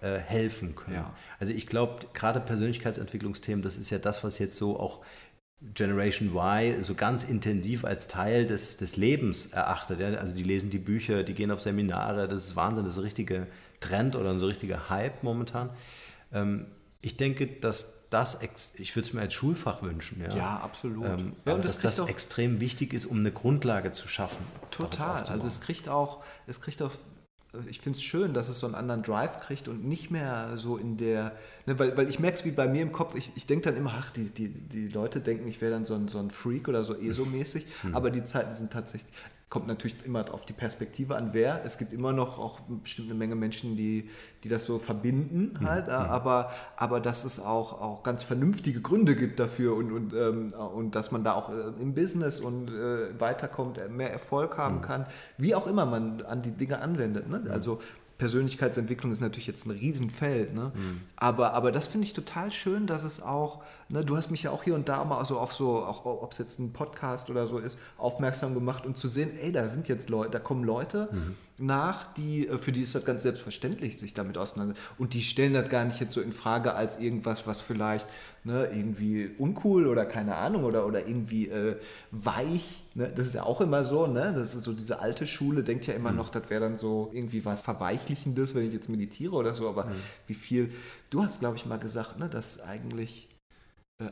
Äh, 0.00 0.18
helfen 0.18 0.76
können. 0.76 0.96
Ja. 0.96 1.14
Also 1.40 1.52
ich 1.52 1.66
glaube, 1.66 2.06
gerade 2.12 2.38
Persönlichkeitsentwicklungsthemen, 2.40 3.62
das 3.62 3.78
ist 3.78 3.90
ja 3.90 3.98
das, 3.98 4.22
was 4.22 4.38
jetzt 4.38 4.56
so 4.56 4.78
auch 4.78 5.00
Generation 5.72 6.34
Y 6.34 6.82
so 6.82 6.94
ganz 6.94 7.24
intensiv 7.24 7.84
als 7.84 8.08
Teil 8.08 8.46
des, 8.46 8.76
des 8.76 8.96
Lebens 8.96 9.46
erachtet. 9.46 10.00
Ja? 10.00 10.08
Also 10.14 10.34
die 10.34 10.42
lesen 10.42 10.70
die 10.70 10.78
Bücher, 10.78 11.22
die 11.22 11.34
gehen 11.34 11.50
auf 11.50 11.60
Seminare, 11.60 12.28
das 12.28 12.44
ist 12.44 12.56
Wahnsinn, 12.56 12.84
das 12.84 12.94
ist 12.94 12.98
ein 12.98 13.04
richtiger 13.04 13.46
Trend 13.80 14.16
oder 14.16 14.30
ein 14.30 14.38
so 14.38 14.46
richtiger 14.46 14.90
Hype 14.90 15.22
momentan. 15.22 15.70
Ähm, 16.32 16.66
ich 17.00 17.16
denke, 17.16 17.46
dass 17.46 18.08
das, 18.10 18.38
ich 18.76 18.94
würde 18.94 19.08
es 19.08 19.12
mir 19.12 19.20
als 19.20 19.34
Schulfach 19.34 19.82
wünschen. 19.82 20.20
Ja, 20.22 20.36
Ja, 20.36 20.56
absolut. 20.62 21.04
Ähm, 21.04 21.32
Ja, 21.44 21.56
das 21.58 21.80
dass 21.80 21.96
das 21.96 22.08
extrem 22.08 22.60
wichtig 22.60 22.92
ist, 22.92 23.06
um 23.06 23.18
eine 23.18 23.32
Grundlage 23.32 23.90
zu 23.90 24.06
schaffen. 24.06 24.38
Total. 24.70 25.24
Also 25.24 25.48
es 25.48 25.60
kriegt 25.60 25.88
auch, 25.88 26.22
es 26.46 26.60
kriegt 26.60 26.80
auch, 26.80 26.92
ich 27.68 27.80
finde 27.80 27.98
es 27.98 28.02
schön, 28.04 28.34
dass 28.34 28.48
es 28.48 28.58
so 28.60 28.66
einen 28.66 28.74
anderen 28.74 29.02
Drive 29.02 29.40
kriegt 29.40 29.68
und 29.68 29.84
nicht 29.84 30.10
mehr 30.10 30.52
so 30.56 30.76
in 30.76 30.96
der, 30.96 31.32
ne, 31.66 31.78
weil, 31.78 31.96
weil 31.96 32.08
ich 32.08 32.18
merke 32.18 32.38
es 32.38 32.44
wie 32.44 32.50
bei 32.50 32.66
mir 32.66 32.82
im 32.82 32.92
Kopf, 32.92 33.14
ich, 33.14 33.32
ich 33.36 33.46
denke 33.46 33.64
dann 33.70 33.76
immer, 33.76 33.94
ach, 33.98 34.10
die, 34.10 34.30
die, 34.30 34.48
die 34.48 34.88
Leute 34.88 35.20
denken, 35.20 35.46
ich 35.48 35.60
wäre 35.60 35.72
dann 35.72 35.84
so 35.84 35.94
ein, 35.94 36.08
so 36.08 36.18
ein 36.18 36.30
Freak 36.30 36.68
oder 36.68 36.84
so 36.84 36.94
ESO-mäßig, 36.94 37.66
Hm. 37.82 37.94
aber 37.94 38.10
die 38.10 38.24
Zeiten 38.24 38.54
sind 38.54 38.72
tatsächlich, 38.72 39.12
kommt 39.54 39.68
natürlich 39.68 40.04
immer 40.04 40.24
auf 40.34 40.44
die 40.44 40.52
Perspektive 40.52 41.14
an, 41.14 41.28
wer. 41.30 41.64
Es 41.64 41.78
gibt 41.78 41.92
immer 41.92 42.12
noch 42.12 42.40
auch 42.40 42.58
bestimmt 42.82 43.08
eine 43.08 43.16
Menge 43.16 43.36
Menschen, 43.36 43.76
die, 43.76 44.10
die 44.42 44.48
das 44.48 44.66
so 44.66 44.80
verbinden 44.80 45.54
Hm, 45.60 45.68
halt, 45.68 45.86
äh, 45.86 45.92
aber, 45.92 46.50
aber 46.76 46.98
dass 46.98 47.22
es 47.22 47.38
auch, 47.38 47.80
auch 47.80 48.02
ganz 48.02 48.24
vernünftige 48.24 48.80
Gründe 48.80 49.14
gibt 49.14 49.38
dafür 49.38 49.76
und, 49.76 49.92
und, 49.92 50.12
ähm, 50.12 50.52
und 50.52 50.96
dass 50.96 51.12
man 51.12 51.22
da 51.22 51.34
auch 51.34 51.50
äh, 51.50 51.80
im 51.80 51.94
Business 51.94 52.40
und 52.40 52.68
äh, 52.68 53.20
weiterkommt, 53.20 53.78
äh, 53.78 53.88
mehr 53.88 54.10
Erfolg 54.10 54.58
haben 54.58 54.80
kann, 54.80 55.06
wie 55.38 55.54
auch 55.54 55.68
immer 55.68 55.86
man 55.86 56.22
an 56.22 56.42
die 56.42 56.50
Dinge 56.50 56.80
anwendet. 56.80 57.30
Ne? 57.30 57.44
Also 57.48 57.80
Persönlichkeitsentwicklung 58.18 59.12
ist 59.12 59.20
natürlich 59.20 59.46
jetzt 59.46 59.66
ein 59.66 59.70
Riesenfeld, 59.70 60.52
ne? 60.52 60.72
aber, 61.14 61.52
aber 61.52 61.70
das 61.70 61.86
finde 61.86 62.06
ich 62.06 62.12
total 62.12 62.50
schön, 62.50 62.86
dass 62.88 63.04
es 63.04 63.20
auch, 63.20 63.62
ne, 63.88 64.04
du 64.04 64.16
hast 64.16 64.30
mich 64.30 64.42
ja 64.42 64.50
auch 64.50 64.62
hier 64.62 64.74
und 64.74 64.88
da 64.88 65.04
mal 65.04 65.24
so 65.24 65.38
auf 65.38 65.52
so, 65.52 65.84
auch 65.84 66.04
ob 66.04 66.32
es 66.32 66.38
jetzt 66.38 66.58
ein 66.58 66.72
Podcast 66.72 67.30
oder 67.30 67.46
so 67.46 67.58
ist, 67.58 67.78
aufmerksam 67.98 68.54
gemacht 68.54 68.86
und 68.86 68.98
zu 68.98 69.08
sehen, 69.08 69.30
ey, 69.40 69.52
da 69.52 69.68
sind 69.68 69.88
jetzt 69.88 70.10
Leute, 70.10 70.30
da 70.30 70.38
kommen 70.38 70.64
Leute 70.64 71.08
nach, 71.58 72.12
die, 72.14 72.48
äh, 72.48 72.58
für 72.58 72.72
die 72.72 72.82
ist 72.82 72.94
das 72.94 73.04
ganz 73.04 73.22
selbstverständlich, 73.22 73.98
sich 73.98 74.14
damit 74.14 74.38
auseinander 74.38 74.74
und 74.98 75.14
die 75.14 75.22
stellen 75.22 75.54
das 75.54 75.68
gar 75.68 75.84
nicht 75.84 76.00
jetzt 76.00 76.14
so 76.14 76.20
in 76.20 76.32
Frage 76.32 76.74
als 76.74 76.98
irgendwas, 76.98 77.46
was 77.46 77.60
vielleicht 77.60 78.06
ne, 78.44 78.66
irgendwie 78.66 79.30
uncool 79.38 79.86
oder 79.86 80.04
keine 80.04 80.34
Ahnung 80.36 80.64
oder, 80.64 80.86
oder 80.86 81.06
irgendwie 81.06 81.48
äh, 81.48 81.76
weich. 82.10 82.82
Ne? 82.94 83.10
Das 83.14 83.28
ist 83.28 83.34
ja 83.34 83.44
auch 83.44 83.60
immer 83.60 83.84
so, 83.84 84.06
ne? 84.06 84.32
Das 84.34 84.54
ist 84.54 84.64
so 84.64 84.72
diese 84.72 85.00
alte 85.00 85.26
Schule, 85.26 85.62
denkt 85.62 85.86
ja 85.86 85.94
immer 85.94 86.12
noch, 86.12 86.28
das 86.28 86.50
wäre 86.50 86.60
dann 86.60 86.78
so 86.78 87.10
irgendwie 87.12 87.44
was 87.44 87.62
Verweichlichendes, 87.62 88.54
wenn 88.54 88.66
ich 88.66 88.72
jetzt 88.72 88.88
meditiere 88.88 89.34
oder 89.34 89.54
so, 89.54 89.68
aber 89.68 89.88
wie 90.26 90.34
viel, 90.34 90.72
du 91.10 91.22
hast, 91.22 91.40
glaube 91.40 91.56
ich, 91.56 91.66
mal 91.66 91.78
gesagt, 91.78 92.18
ne, 92.18 92.28
dass 92.28 92.60
eigentlich 92.60 93.28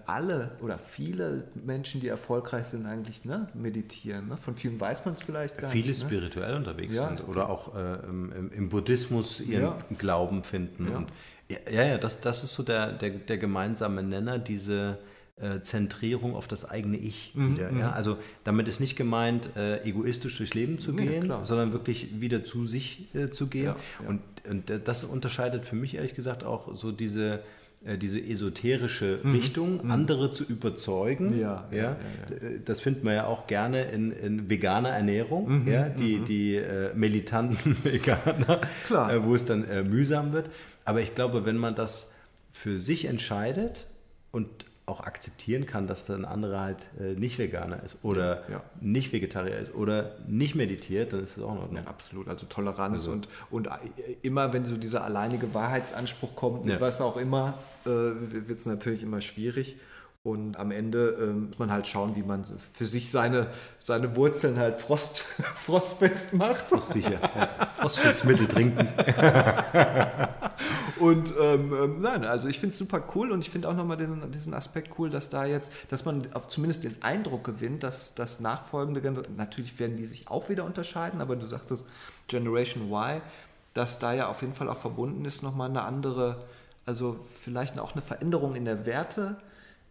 alle 0.06 0.52
oder 0.60 0.78
viele 0.78 1.44
Menschen, 1.54 2.00
die 2.00 2.08
erfolgreich 2.08 2.66
sind, 2.66 2.86
eigentlich 2.86 3.24
ne, 3.24 3.48
meditieren. 3.54 4.28
Ne? 4.28 4.36
Von 4.36 4.56
vielen 4.56 4.80
weiß 4.80 5.04
man 5.04 5.14
es 5.14 5.22
vielleicht 5.22 5.58
gar 5.58 5.70
Viele 5.70 5.88
nicht. 5.88 6.02
Ne? 6.02 6.08
spirituell 6.08 6.56
unterwegs 6.56 6.96
Ja. 6.96 7.08
sind 7.08 7.26
oder 7.28 7.48
auch 7.48 7.74
äh, 7.74 7.94
im, 8.08 8.50
im 8.52 8.68
Buddhismus 8.68 9.40
ihren 9.40 9.62
Ja. 9.62 9.78
Glauben 9.98 10.42
finden. 10.42 10.88
Ja. 10.90 10.96
Und 10.98 11.08
ja, 11.70 11.82
ja, 11.82 11.98
das, 11.98 12.20
das 12.20 12.44
ist 12.44 12.54
so 12.54 12.62
der, 12.62 12.92
der, 12.92 13.10
der 13.10 13.38
gemeinsame 13.38 14.02
Nenner, 14.02 14.38
diese 14.38 14.98
äh, 15.36 15.60
Zentrierung 15.60 16.34
auf 16.36 16.46
das 16.48 16.64
eigene 16.68 16.96
Ich 16.96 17.32
Mhm, 17.34 17.56
wieder. 17.56 17.72
Ja? 17.72 17.90
Also 17.92 18.18
damit 18.44 18.68
ist 18.68 18.80
nicht 18.80 18.96
gemeint, 18.96 19.50
äh, 19.56 19.82
egoistisch 19.82 20.36
durchs 20.36 20.54
Leben 20.54 20.78
zu 20.78 20.92
gehen, 20.94 21.32
sondern 21.42 21.72
wirklich 21.72 22.20
wieder 22.20 22.44
zu 22.44 22.66
sich 22.66 23.14
äh, 23.14 23.30
zu 23.30 23.48
gehen. 23.48 23.74
Und, 24.06 24.20
und 24.48 24.70
äh, 24.70 24.80
das 24.82 25.04
unterscheidet 25.04 25.64
für 25.64 25.76
mich 25.76 25.96
ehrlich 25.96 26.14
gesagt 26.14 26.44
auch 26.44 26.76
so 26.76 26.92
diese 26.92 27.34
äh, 27.34 27.38
diese 27.98 28.20
esoterische 28.20 29.20
Richtung, 29.24 29.90
andere 29.90 30.32
zu 30.32 30.44
überzeugen. 30.44 31.30
Mhm, 31.34 31.40
Ja, 31.40 31.68
ja, 31.72 31.78
ja, 31.82 31.96
Äh, 32.48 32.60
Das 32.64 32.80
findet 32.80 33.02
man 33.04 33.14
ja 33.14 33.26
auch 33.26 33.46
gerne 33.46 33.82
in, 33.90 34.12
in 34.12 34.48
veganer 34.48 34.90
Ernährung, 34.90 35.62
Mhm, 35.64 35.68
ja, 35.72 35.88
die, 35.88 36.20
die 36.20 36.56
äh, 36.56 36.94
militanten 36.94 37.76
Veganer, 37.84 38.60
Klar. 38.86 39.12
Äh, 39.12 39.24
wo 39.24 39.34
es 39.34 39.44
dann 39.44 39.64
äh, 39.68 39.82
mühsam 39.82 40.32
wird. 40.32 40.48
Aber 40.84 41.00
ich 41.00 41.14
glaube, 41.14 41.44
wenn 41.44 41.56
man 41.56 41.74
das 41.74 42.14
für 42.52 42.78
sich 42.78 43.06
entscheidet 43.06 43.86
und 44.30 44.48
auch 44.84 45.00
akzeptieren 45.00 45.64
kann, 45.66 45.86
dass 45.86 46.04
dann 46.06 46.24
ein 46.24 46.30
anderer 46.32 46.60
halt 46.60 46.86
äh, 47.00 47.14
nicht 47.14 47.38
Veganer 47.38 47.82
ist 47.84 47.98
oder 48.02 48.42
Ja. 48.50 48.62
nicht 48.80 49.12
Vegetarier 49.12 49.56
ist 49.58 49.72
oder 49.74 50.16
nicht 50.26 50.54
meditiert, 50.56 51.12
dann 51.12 51.22
ist 51.22 51.36
es 51.36 51.42
auch 51.42 51.52
in 51.54 51.58
Ordnung. 51.60 51.82
Ja, 51.84 51.88
absolut. 51.88 52.28
Also 52.28 52.46
Toleranz 52.46 52.92
Also- 53.02 53.12
und, 53.12 53.28
und 53.50 53.68
äh, 53.68 53.70
immer, 54.22 54.52
wenn 54.52 54.64
so 54.64 54.76
dieser 54.76 55.04
alleinige 55.04 55.54
Wahrheitsanspruch 55.54 56.34
kommt, 56.34 56.66
Ja. 56.66 56.80
was 56.80 57.00
auch 57.00 57.16
immer, 57.16 57.54
äh, 57.86 57.88
wird 57.88 58.58
es 58.58 58.66
natürlich 58.66 59.02
immer 59.04 59.20
schwierig. 59.20 59.76
Und 60.24 60.56
am 60.56 60.70
Ende 60.70 61.18
ähm, 61.20 61.48
muss 61.48 61.58
man 61.58 61.72
halt 61.72 61.88
schauen, 61.88 62.14
wie 62.14 62.22
man 62.22 62.44
für 62.72 62.86
sich 62.86 63.10
seine, 63.10 63.48
seine 63.80 64.14
Wurzeln 64.14 64.56
halt 64.56 64.80
Frost, 64.80 65.18
frostfest 65.56 66.32
macht. 66.34 66.70
Ist 66.70 66.90
sicher. 66.90 67.20
Ja. 67.20 67.72
Frostschutzmittel 67.74 68.46
trinken. 68.46 68.86
Und 71.00 71.34
ähm, 71.40 71.74
ähm, 71.74 72.00
nein, 72.00 72.24
also 72.24 72.46
ich 72.46 72.60
finde 72.60 72.72
es 72.72 72.78
super 72.78 73.02
cool 73.16 73.32
und 73.32 73.40
ich 73.40 73.50
finde 73.50 73.68
auch 73.68 73.74
nochmal 73.74 73.96
diesen, 73.96 74.30
diesen 74.30 74.54
Aspekt 74.54 74.92
cool, 74.98 75.10
dass 75.10 75.28
da 75.28 75.44
jetzt, 75.44 75.72
dass 75.88 76.04
man 76.04 76.28
zumindest 76.46 76.84
den 76.84 77.02
Eindruck 77.02 77.42
gewinnt, 77.42 77.82
dass 77.82 78.14
das 78.14 78.38
nachfolgende, 78.38 79.22
natürlich 79.36 79.80
werden 79.80 79.96
die 79.96 80.06
sich 80.06 80.28
auch 80.28 80.48
wieder 80.48 80.64
unterscheiden, 80.64 81.20
aber 81.20 81.34
du 81.34 81.44
sagtest 81.44 81.86
Generation 82.28 82.92
Y, 82.92 83.20
dass 83.74 83.98
da 83.98 84.12
ja 84.12 84.28
auf 84.28 84.42
jeden 84.42 84.54
Fall 84.54 84.68
auch 84.68 84.76
verbunden 84.76 85.24
ist 85.24 85.42
nochmal 85.42 85.70
eine 85.70 85.82
andere, 85.82 86.44
also 86.86 87.18
vielleicht 87.28 87.76
auch 87.80 87.92
eine 87.92 88.02
Veränderung 88.02 88.54
in 88.54 88.64
der 88.64 88.86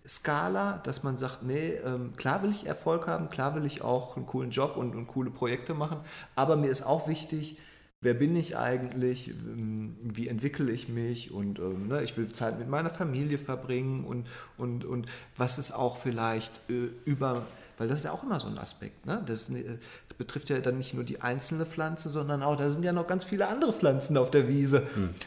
Werteskala, 0.04 0.82
dass 0.84 1.04
man 1.04 1.18
sagt, 1.18 1.44
nee, 1.44 1.74
ähm, 1.86 2.14
klar 2.16 2.44
will 2.44 2.52
ich 2.52 2.66
Erfolg 2.66 3.08
haben, 3.08 3.30
klar 3.30 3.56
will 3.56 3.66
ich 3.66 3.82
auch 3.82 4.18
einen 4.18 4.26
coolen 4.26 4.52
Job 4.52 4.78
und, 4.78 4.96
und 4.96 5.08
coole 5.08 5.30
Projekte 5.30 5.74
machen, 5.74 6.00
aber 6.36 6.56
mir 6.56 6.70
ist 6.70 6.84
auch 6.84 7.08
wichtig, 7.08 7.58
wer 8.02 8.16
bin 8.16 8.36
ich 8.36 8.58
eigentlich, 8.58 9.30
ähm, 9.30 9.96
wie 10.02 10.28
entwickle 10.28 10.72
ich 10.72 10.90
mich 10.90 11.32
und 11.32 11.60
ähm, 11.60 11.88
ne, 11.88 12.04
ich 12.04 12.18
will 12.18 12.32
Zeit 12.32 12.58
mit 12.58 12.68
meiner 12.68 12.90
Familie 12.90 13.38
verbringen 13.38 14.04
und, 14.04 14.28
und, 14.58 14.86
und 14.86 15.08
was 15.38 15.60
ist 15.60 15.72
auch 15.72 15.98
vielleicht 15.98 16.62
äh, 16.70 16.90
über, 17.06 17.46
weil 17.82 17.88
das 17.88 17.98
ist 18.00 18.06
ja 18.06 18.12
auch 18.12 18.22
immer 18.22 18.40
so 18.40 18.48
ein 18.48 18.60
Aspekt, 18.60 19.08
ne? 19.08 19.24
das, 19.26 19.50
äh, 19.50 19.64
das 20.08 20.16
betrifft 20.20 20.52
ja 20.52 20.60
dann 20.60 20.78
nicht 20.78 20.94
nur 20.94 21.04
die 21.04 21.20
einzelne 21.22 21.66
Pflanze, 21.66 22.10
sondern 22.10 22.44
auch, 22.44 22.56
da 22.56 22.70
sind 22.70 22.84
ja 22.86 22.94
noch 22.94 23.08
ganz 23.08 23.24
viele 23.24 23.48
andere 23.48 23.74
Pflanzen 23.74 24.18
auf 24.18 24.30
der 24.30 24.48
Wiese 24.48 24.84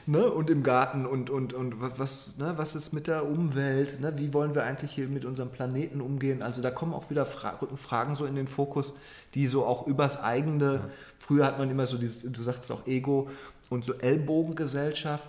ne? 0.06 0.30
und 0.30 0.50
im 0.50 0.62
Garten 0.62 1.04
und, 1.04 1.30
und, 1.30 1.52
und 1.52 1.80
wa- 1.80 1.90
was, 1.96 2.36
ne? 2.38 2.54
was 2.56 2.76
ist 2.76 2.92
mit 2.92 3.08
der 3.08 3.26
Umwelt, 3.28 4.00
ne? 4.00 4.12
wie 4.18 4.32
wollen 4.32 4.54
wir 4.54 4.62
eigentlich 4.62 4.92
hier 4.92 5.08
mit 5.08 5.24
unserem 5.24 5.50
Planeten 5.50 6.00
umgehen, 6.00 6.44
also 6.44 6.62
da 6.62 6.70
kommen 6.70 6.94
auch 6.94 7.10
wieder 7.10 7.26
Fra 7.26 7.58
Fragen 7.74 8.14
so 8.14 8.24
in 8.24 8.36
den 8.36 8.46
Fokus, 8.46 8.92
die 9.34 9.48
so 9.48 9.66
auch 9.66 9.88
übers 9.88 10.22
eigene, 10.22 10.80
früher 11.18 11.46
hat 11.46 11.58
man 11.58 11.68
immer 11.70 11.88
so 11.88 11.98
dieses, 11.98 12.22
du 12.22 12.42
sagst 12.44 12.70
auch 12.70 12.86
Ego 12.86 13.28
und 13.68 13.84
so 13.84 13.94
Ellbogengesellschaft, 13.94 15.28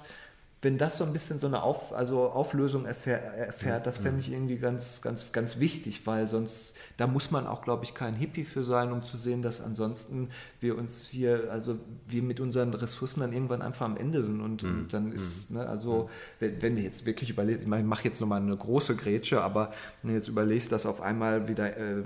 wenn 0.62 0.78
das 0.78 0.98
so 0.98 1.04
ein 1.04 1.14
bisschen 1.14 1.40
so 1.40 1.48
eine 1.48 1.62
Auf, 1.62 1.94
also 1.94 2.30
Auflösung 2.30 2.86
erfähr, 2.86 3.22
erfährt, 3.22 3.86
das 3.86 3.98
fände 3.98 4.20
ich 4.20 4.32
irgendwie 4.32 4.58
ganz, 4.58 5.02
ganz, 5.02 5.32
ganz 5.32 5.60
wichtig, 5.60 6.08
weil 6.08 6.28
sonst, 6.28 6.76
da 6.98 7.06
muss 7.06 7.30
man 7.30 7.46
auch, 7.46 7.62
glaube 7.62 7.84
ich, 7.84 7.94
kein 7.94 8.16
Hippie 8.16 8.46
für 8.46 8.64
sein, 8.64 8.92
um 8.92 9.04
zu 9.04 9.18
sehen, 9.18 9.42
dass 9.42 9.62
ansonsten 9.62 10.30
wir 10.66 10.78
uns 10.78 11.08
hier, 11.10 11.50
also 11.52 11.78
wir 12.08 12.24
mit 12.24 12.40
unseren 12.40 12.74
Ressourcen 12.74 13.20
dann 13.20 13.32
irgendwann 13.32 13.62
einfach 13.62 13.86
am 13.86 13.96
Ende 13.96 14.24
sind 14.24 14.42
und, 14.42 14.64
und 14.64 14.94
dann 14.94 15.12
ist, 15.12 15.52
ne, 15.52 15.68
also 15.68 16.10
wenn, 16.40 16.62
wenn 16.62 16.76
du 16.76 16.82
jetzt 16.82 17.06
wirklich 17.06 17.30
überlegst, 17.30 17.62
ich 17.62 17.68
meine, 17.68 17.84
ich 17.84 17.88
mache 17.88 18.04
jetzt 18.04 18.20
nochmal 18.20 18.42
eine 18.42 18.58
große 18.58 18.96
Grätsche, 18.96 19.42
aber 19.42 19.72
wenn 20.02 20.12
du 20.12 20.18
jetzt 20.18 20.28
überlegst, 20.28 20.72
dass 20.72 20.86
auf 20.86 21.02
einmal 21.02 21.48
wieder 21.48 21.78
äh, 21.78 22.04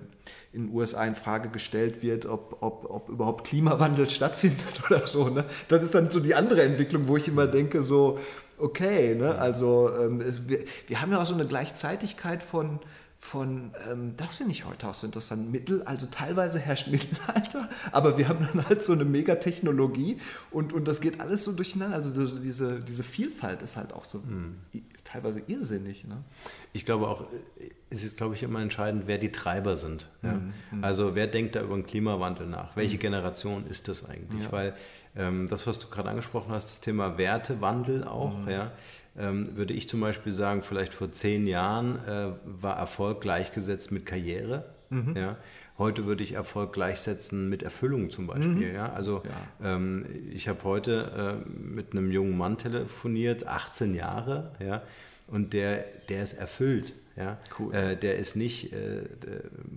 in 0.51 0.68
den 0.68 0.74
USA 0.74 1.06
in 1.06 1.16
Frage 1.16 1.50
gestellt 1.50 2.04
wird, 2.04 2.25
ob, 2.25 2.58
ob, 2.62 2.89
ob 2.89 3.10
überhaupt 3.10 3.48
Klimawandel 3.48 4.10
stattfindet 4.10 4.82
oder 4.86 5.08
so. 5.08 5.30
Ne? 5.30 5.46
Das 5.70 5.84
ist 5.84 5.96
dann 5.96 6.12
so 6.12 6.20
die 6.20 6.36
andere 6.36 6.62
Entwicklung, 6.63 7.08
wo 7.08 7.16
ich 7.18 7.28
immer 7.28 7.48
denke, 7.48 7.82
so, 7.82 8.20
okay, 8.58 9.16
ne? 9.16 9.36
also 9.36 9.89
ähm, 9.98 10.22
es, 10.22 10.50
wir, 10.50 10.66
wir 10.88 11.01
haben 11.01 11.12
ja 11.12 11.22
auch 11.22 11.25
so 11.25 11.34
eine 11.34 11.48
Gleichzeitigkeit 11.48 12.44
von, 12.44 12.80
von, 13.21 13.73
ähm, 13.89 14.13
das 14.15 14.35
finde 14.35 14.53
ich 14.53 14.65
heute 14.65 14.88
auch 14.88 14.93
so 14.93 15.05
interessant, 15.05 15.51
Mittel, 15.51 15.83
also 15.83 16.07
teilweise 16.09 16.57
herrscht 16.57 16.88
Mittelalter, 16.91 17.69
aber 17.91 18.17
wir 18.17 18.29
haben 18.29 18.47
dann 18.51 18.67
halt 18.67 18.81
so 18.81 18.93
eine 18.93 19.03
Megatechnologie 19.03 20.19
und, 20.51 20.71
und 20.71 20.88
das 20.88 21.01
geht 21.01 21.19
alles 21.19 21.43
so 21.43 21.51
durcheinander. 21.51 21.97
Also 21.97 22.25
so 22.25 22.39
diese, 22.39 22.79
diese 22.79 23.03
Vielfalt 23.03 23.61
ist 23.61 23.75
halt 23.75 23.91
auch 23.91 24.05
so 24.05 24.19
mhm. 24.19 24.55
teilweise 25.03 25.41
irrsinnig. 25.47 26.05
Ne? 26.05 26.23
Ich 26.71 26.85
glaube 26.85 27.09
auch, 27.09 27.21
äh, 27.21 27.69
es 27.89 28.05
ist, 28.05 28.15
glaube 28.15 28.35
ich, 28.35 28.43
immer 28.43 28.61
entscheidend, 28.61 29.03
wer 29.05 29.17
die 29.17 29.33
Treiber 29.33 29.75
sind. 29.75 30.07
Ja? 30.23 30.39
Mhm. 30.71 30.83
Also 30.83 31.13
wer 31.13 31.27
denkt 31.27 31.57
da 31.57 31.61
über 31.61 31.75
den 31.75 31.85
Klimawandel 31.85 32.47
nach? 32.47 32.77
Welche 32.77 32.95
mhm. 32.95 33.01
Generation 33.01 33.67
ist 33.67 33.89
das 33.89 34.05
eigentlich? 34.05 34.45
Ja. 34.45 34.51
Weil 34.53 34.75
ähm, 35.17 35.47
das, 35.49 35.67
was 35.67 35.79
du 35.79 35.88
gerade 35.88 36.09
angesprochen 36.09 36.53
hast, 36.53 36.69
das 36.69 36.79
Thema 36.79 37.17
Wertewandel 37.17 38.05
auch, 38.05 38.38
mhm. 38.38 38.49
ja, 38.49 38.71
ähm, 39.19 39.55
würde 39.55 39.73
ich 39.73 39.89
zum 39.89 39.99
Beispiel 39.99 40.31
sagen, 40.31 40.63
vielleicht 40.63 40.93
vor 40.93 41.11
zehn 41.11 41.47
Jahren 41.47 41.99
äh, 42.07 42.31
war 42.43 42.77
Erfolg 42.77 43.21
gleichgesetzt 43.21 43.91
mit 43.91 44.05
Karriere. 44.05 44.65
Mhm. 44.89 45.15
Ja. 45.15 45.38
Heute 45.77 46.05
würde 46.05 46.23
ich 46.23 46.33
Erfolg 46.33 46.73
gleichsetzen 46.73 47.47
mit 47.47 47.63
Erfüllung 47.63 48.09
zum 48.09 48.27
Beispiel. 48.27 48.69
Mhm. 48.69 48.75
Ja? 48.75 48.91
Also 48.91 49.23
ja. 49.23 49.75
Ähm, 49.75 50.05
ich 50.29 50.49
habe 50.49 50.63
heute 50.65 51.41
äh, 51.45 51.49
mit 51.49 51.93
einem 51.93 52.11
jungen 52.11 52.38
Mann 52.38 52.57
telefoniert, 52.57 53.47
18 53.47 53.95
Jahre, 53.95 54.51
ja, 54.59 54.81
und 55.27 55.53
der, 55.53 55.85
der 56.09 56.23
ist 56.23 56.33
erfüllt. 56.33 56.93
Ja? 57.15 57.38
Cool. 57.57 57.73
Äh, 57.73 57.95
der 57.95 58.17
ist 58.17 58.35
nicht 58.35 58.73
äh, 58.73 59.03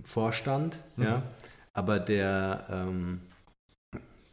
Vorstand, 0.03 0.77
mhm. 0.97 1.03
ja, 1.03 1.23
aber 1.71 1.99
der, 1.99 2.67
ähm, 2.69 3.21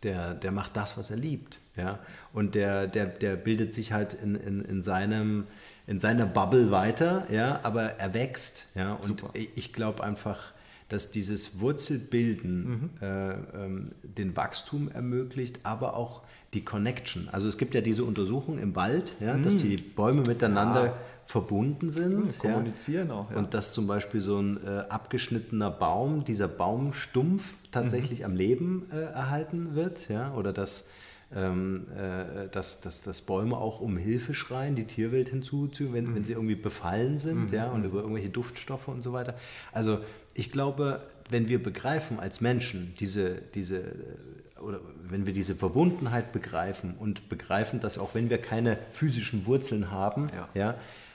der, 0.03 0.35
der 0.35 0.51
macht 0.51 0.77
das, 0.77 0.99
was 0.99 1.11
er 1.11 1.19
liebt. 1.19 1.60
Ja? 1.77 1.99
Und 2.33 2.55
der, 2.55 2.87
der, 2.87 3.07
der 3.07 3.37
bildet 3.37 3.75
sich 3.75 3.93
halt 3.93 4.15
in, 4.15 4.35
in, 4.35 4.63
in, 4.63 4.83
seinem, 4.83 5.47
in 5.87 6.01
seiner 6.01 6.27
Bubble 6.27 6.71
weiter, 6.71 7.27
ja? 7.31 7.61
aber 7.63 7.83
er 7.99 8.15
wächst. 8.15 8.69
Ja? 8.75 8.95
Und 8.95 9.21
Super. 9.21 9.31
ich 9.35 9.73
glaube 9.73 10.03
einfach, 10.05 10.53
dass 10.91 11.11
dieses 11.11 11.61
Wurzelbilden 11.61 12.69
mhm. 12.69 12.91
äh, 13.01 13.31
ähm, 13.33 13.85
den 14.03 14.37
Wachstum 14.37 14.91
ermöglicht, 14.91 15.61
aber 15.63 15.97
auch 15.97 16.23
die 16.53 16.65
Connection. 16.65 17.29
Also 17.31 17.49
es 17.49 17.59
gibt 17.59 17.75
ja 17.75 17.81
diese 17.81 18.05
Untersuchung 18.05 18.59
im 18.59 18.75
Wald, 18.75 19.15
ja, 19.21 19.35
mhm. 19.35 19.45
dass 19.45 19.57
die 19.57 19.77
Bäume 19.77 20.23
miteinander 20.23 20.87
ja. 20.87 20.97
verbunden 21.27 21.91
sind. 21.91 22.25
Mhm, 22.25 22.39
kommunizieren 22.39 23.09
ja. 23.09 23.15
auch. 23.15 23.31
Ja. 23.31 23.37
Und 23.37 23.55
dass 23.55 23.73
zum 23.73 23.87
Beispiel 23.87 24.21
so 24.21 24.41
ein 24.41 24.59
äh, 24.67 24.81
abgeschnittener 24.89 25.71
Baum, 25.71 26.25
dieser 26.25 26.49
Baumstumpf 26.49 27.55
tatsächlich 27.71 28.21
mhm. 28.21 28.25
am 28.25 28.35
Leben 28.35 28.87
äh, 28.93 28.97
erhalten 28.97 29.77
wird. 29.77 30.09
Ja? 30.09 30.35
Oder 30.35 30.53
dass 30.53 30.89
ähm, 31.35 31.87
äh, 31.97 32.49
dass, 32.49 32.81
dass, 32.81 33.03
dass 33.03 33.21
Bäume 33.21 33.57
auch 33.57 33.81
um 33.81 33.97
Hilfe 33.97 34.35
schreien, 34.35 34.75
die 34.75 34.85
Tierwelt 34.85 35.29
hinzuzufügen, 35.29 35.95
wenn, 35.95 36.07
mhm. 36.07 36.15
wenn 36.17 36.25
sie 36.25 36.33
irgendwie 36.33 36.57
befallen 36.57 37.19
sind 37.19 37.51
mhm. 37.51 37.55
ja, 37.55 37.69
und 37.69 37.85
über 37.85 38.01
irgendwelche 38.01 38.31
Duftstoffe 38.31 38.89
und 38.89 39.03
so 39.03 39.13
weiter. 39.13 39.35
Also 39.73 40.01
ich 40.35 40.51
glaube, 40.51 41.03
wenn 41.29 41.49
wir 41.49 41.63
begreifen 41.63 42.19
als 42.19 42.41
Menschen 42.41 42.95
diese, 42.99 43.37
diese 43.55 43.79
äh, 43.79 44.61
oder 44.61 44.81
wenn 45.09 45.25
wir 45.25 45.33
diese 45.33 45.55
Verbundenheit 45.55 46.33
begreifen 46.33 46.95
und 46.99 47.29
begreifen, 47.29 47.81
dass 47.81 47.97
auch 47.97 48.15
wenn 48.15 48.29
wir 48.29 48.39
keine 48.39 48.79
physischen 48.91 49.47
Wurzeln 49.47 49.91
haben, 49.91 50.27
ja. 50.55 50.75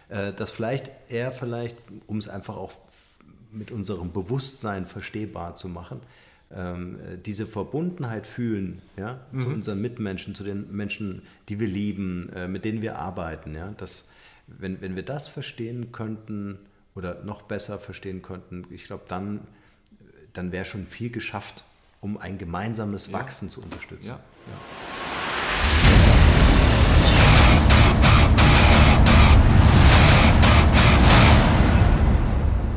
ja 0.09 0.27
äh, 0.27 0.33
dass 0.33 0.49
vielleicht 0.49 0.89
eher 1.09 1.31
vielleicht, 1.31 1.77
um 2.07 2.17
es 2.17 2.27
einfach 2.27 2.55
auch 2.55 2.71
mit 3.51 3.71
unserem 3.71 4.11
Bewusstsein 4.11 4.85
verstehbar 4.85 5.55
zu 5.55 5.67
machen, 5.69 6.01
ähm, 6.55 6.97
diese 7.25 7.45
Verbundenheit 7.45 8.25
fühlen 8.25 8.81
ja, 8.97 9.19
mhm. 9.31 9.39
zu 9.39 9.47
unseren 9.49 9.81
Mitmenschen, 9.81 10.35
zu 10.35 10.43
den 10.43 10.71
Menschen, 10.71 11.21
die 11.49 11.59
wir 11.59 11.67
lieben, 11.67 12.29
äh, 12.33 12.47
mit 12.47 12.65
denen 12.65 12.81
wir 12.81 12.97
arbeiten. 12.97 13.55
Ja, 13.55 13.73
dass, 13.77 14.07
wenn, 14.47 14.81
wenn 14.81 14.95
wir 14.95 15.03
das 15.03 15.27
verstehen 15.27 15.91
könnten 15.91 16.59
oder 16.95 17.23
noch 17.23 17.41
besser 17.41 17.77
verstehen 17.79 18.21
könnten, 18.21 18.65
ich 18.69 18.85
glaube, 18.85 19.03
dann, 19.07 19.41
dann 20.33 20.51
wäre 20.51 20.65
schon 20.65 20.87
viel 20.87 21.09
geschafft, 21.09 21.65
um 22.01 22.17
ein 22.17 22.37
gemeinsames 22.37 23.11
Wachsen 23.11 23.47
ja. 23.47 23.51
zu 23.53 23.61
unterstützen. 23.61 24.09
Ja. 24.09 24.19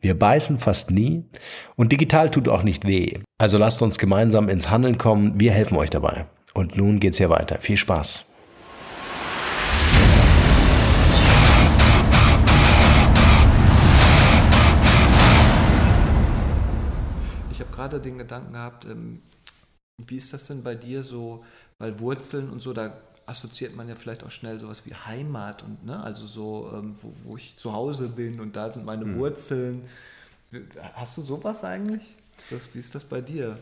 Wir 0.00 0.16
beißen 0.16 0.60
fast 0.60 0.92
nie 0.92 1.24
und 1.74 1.90
digital 1.90 2.30
tut 2.30 2.48
auch 2.48 2.62
nicht 2.62 2.86
weh. 2.86 3.18
Also 3.36 3.58
lasst 3.58 3.82
uns 3.82 3.98
gemeinsam 3.98 4.48
ins 4.48 4.70
Handeln 4.70 4.96
kommen. 4.96 5.40
Wir 5.40 5.50
helfen 5.50 5.76
euch 5.76 5.90
dabei. 5.90 6.26
Und 6.54 6.76
nun 6.76 7.00
geht's 7.00 7.18
hier 7.18 7.30
weiter. 7.30 7.58
Viel 7.58 7.76
Spaß. 7.76 8.24
Ich 17.50 17.58
habe 17.58 17.72
gerade 17.72 17.98
den 17.98 18.18
Gedanken 18.18 18.52
gehabt, 18.52 18.84
ähm, 18.84 19.22
wie 20.06 20.16
ist 20.16 20.32
das 20.32 20.44
denn 20.44 20.62
bei 20.62 20.76
dir 20.76 21.02
so, 21.02 21.42
weil 21.78 21.98
Wurzeln 21.98 22.50
und 22.50 22.60
so, 22.60 22.72
da 22.72 22.92
assoziiert 23.28 23.76
man 23.76 23.88
ja 23.88 23.94
vielleicht 23.94 24.24
auch 24.24 24.30
schnell 24.30 24.58
sowas 24.58 24.82
wie 24.84 24.94
Heimat 24.94 25.62
und 25.62 25.84
ne, 25.84 26.02
also 26.02 26.26
so, 26.26 26.70
ähm, 26.74 26.96
wo, 27.02 27.12
wo, 27.24 27.36
ich 27.36 27.56
zu 27.56 27.72
Hause 27.72 28.08
bin 28.08 28.40
und 28.40 28.56
da 28.56 28.72
sind 28.72 28.86
meine 28.86 29.04
mhm. 29.04 29.18
Wurzeln. 29.18 29.82
Hast 30.94 31.16
du 31.18 31.22
sowas 31.22 31.62
eigentlich? 31.62 32.16
Ist 32.38 32.52
das, 32.52 32.74
wie 32.74 32.78
ist 32.78 32.94
das 32.94 33.04
bei 33.04 33.20
dir? 33.20 33.58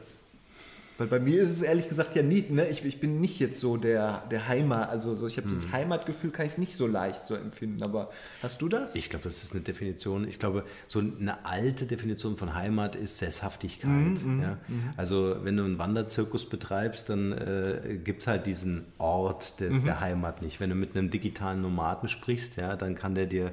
Weil 0.99 1.09
bei 1.09 1.21
mir 1.21 1.43
ist 1.43 1.51
es 1.51 1.63
ehrlich 1.63 1.89
gesagt 1.89 2.17
ja 2.17 2.23
nicht, 2.23 2.51
ne? 2.51 2.69
ich, 2.69 2.85
ich 2.85 3.01
bin 3.01 3.21
nicht 3.21 3.39
jetzt 3.39 3.61
so 3.61 3.77
der, 3.77 4.23
der 4.31 4.49
Heimat, 4.49 4.89
also 4.89 5.15
so, 5.15 5.27
ich 5.27 5.37
habe 5.37 5.49
hm. 5.49 5.55
das 5.55 5.73
Heimatgefühl, 5.73 6.31
kann 6.31 6.47
ich 6.47 6.57
nicht 6.57 6.77
so 6.77 6.87
leicht 6.87 7.27
so 7.27 7.35
empfinden, 7.35 7.83
aber 7.83 8.11
hast 8.43 8.63
du 8.63 8.69
das? 8.69 8.95
Ich 8.95 9.11
glaube, 9.11 9.25
das 9.25 9.43
ist 9.43 9.53
eine 9.53 9.61
Definition, 9.61 10.27
ich 10.27 10.39
glaube, 10.39 10.65
so 10.89 11.01
eine 11.01 11.45
alte 11.45 11.85
Definition 11.85 12.37
von 12.37 12.55
Heimat 12.55 12.97
ist 12.97 13.19
Sesshaftigkeit. 13.19 13.91
Mhm, 13.91 14.43
ja? 14.43 14.59
Mhm. 14.69 14.91
Also 14.97 15.37
wenn 15.43 15.57
du 15.57 15.65
einen 15.65 15.79
Wanderzirkus 15.79 16.49
betreibst, 16.49 17.11
dann 17.11 17.33
äh, 17.33 17.99
gibt 18.03 18.23
es 18.23 18.27
halt 18.27 18.47
diesen 18.47 18.87
Ort 18.97 19.61
des, 19.61 19.75
mhm. 19.75 19.85
der 19.85 20.01
Heimat 20.01 20.41
nicht. 20.41 20.61
Wenn 20.61 20.71
du 20.71 20.77
mit 20.77 20.97
einem 20.97 21.11
digitalen 21.11 21.61
Nomaden 21.61 22.09
sprichst, 22.09 22.57
ja, 22.57 22.75
dann 22.75 22.95
kann 22.95 23.15
der 23.15 23.27
dir 23.27 23.53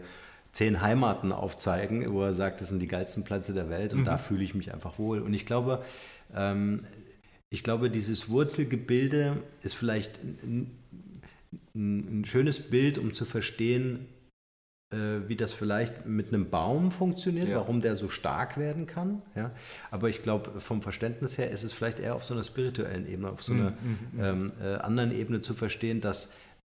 zehn 0.54 0.82
Heimaten 0.82 1.32
aufzeigen, 1.32 2.14
wo 2.14 2.24
er 2.24 2.34
sagt, 2.34 2.62
das 2.62 2.70
sind 2.70 2.80
die 2.80 2.88
geilsten 2.88 3.24
Plätze 3.24 3.54
der 3.54 3.70
Welt 3.70 3.94
und 3.94 4.02
mhm. 4.02 4.06
da 4.06 4.18
fühle 4.18 4.44
ich 4.44 4.54
mich 4.54 4.72
einfach 4.72 5.00
wohl. 5.00 5.20
Und 5.20 5.34
ich 5.34 5.46
glaube, 5.46 5.84
ähm, 6.36 6.86
ich 7.54 7.62
glaube, 7.62 7.92
dieses 7.92 8.30
Wurzelgebilde 8.30 9.44
ist 9.62 9.76
vielleicht 9.76 10.20
ein, 10.24 10.72
ein 11.76 12.26
schönes 12.26 12.60
Bild, 12.60 12.98
um 12.98 13.14
zu 13.14 13.26
verstehen, 13.26 14.08
äh, 14.92 15.28
wie 15.28 15.36
das 15.36 15.54
vielleicht 15.54 16.08
mit 16.08 16.30
einem 16.30 16.50
Baum 16.50 16.90
funktioniert, 16.90 17.50
ja. 17.50 17.58
warum 17.58 17.80
der 17.80 17.96
so 17.96 18.10
stark 18.10 18.58
werden 18.58 18.88
kann. 18.88 19.22
Ja? 19.36 19.52
Aber 19.92 20.10
ich 20.10 20.24
glaube, 20.24 20.60
vom 20.62 20.82
Verständnis 20.82 21.38
her 21.38 21.52
ist 21.52 21.64
es 21.64 21.74
vielleicht 21.74 22.00
eher 22.00 22.16
auf 22.16 22.26
so 22.26 22.34
einer 22.34 22.44
spirituellen 22.44 23.08
Ebene, 23.08 23.30
auf 23.30 23.44
so 23.44 23.54
einer 23.54 23.70
mhm. 23.70 23.78
mhm, 23.84 24.20
mhm. 24.20 24.24
ähm, 24.24 24.52
äh, 24.60 24.74
anderen 24.78 25.12
Ebene 25.16 25.42
zu 25.42 25.54
verstehen, 25.54 26.02
dass 26.02 26.34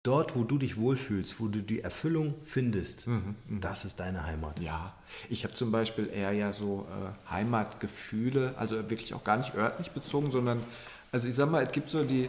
dort, 0.07 0.37
wo 0.37 0.45
du 0.45 0.59
dich 0.59 0.77
wohlfühlst, 0.77 1.40
wo 1.40 1.49
du 1.49 1.61
die 1.61 1.81
Erfüllung 1.81 2.35
findest, 2.45 3.09
mhm, 3.09 3.35
mhm. 3.49 3.61
das 3.61 3.85
ist 3.85 3.99
deine 3.99 4.25
Heimat. 4.25 4.61
Ja, 4.61 4.95
ich 5.29 5.45
habe 5.45 5.55
zum 5.55 5.73
Beispiel 5.73 6.09
eher 6.12 6.33
ja 6.33 6.53
so 6.53 6.87
äh, 6.88 7.31
Heimatgefühle, 7.31 8.55
also 8.57 8.77
wirklich 8.88 9.14
auch 9.14 9.25
gar 9.25 9.37
nicht 9.37 9.55
örtlich 9.55 9.90
bezogen, 9.90 10.31
sondern, 10.31 10.61
also 11.11 11.27
ich 11.27 11.35
sag 11.35 11.51
mal, 11.51 11.64
es 11.64 11.73
gibt 11.73 11.90
so 11.90 12.05
die, 12.05 12.29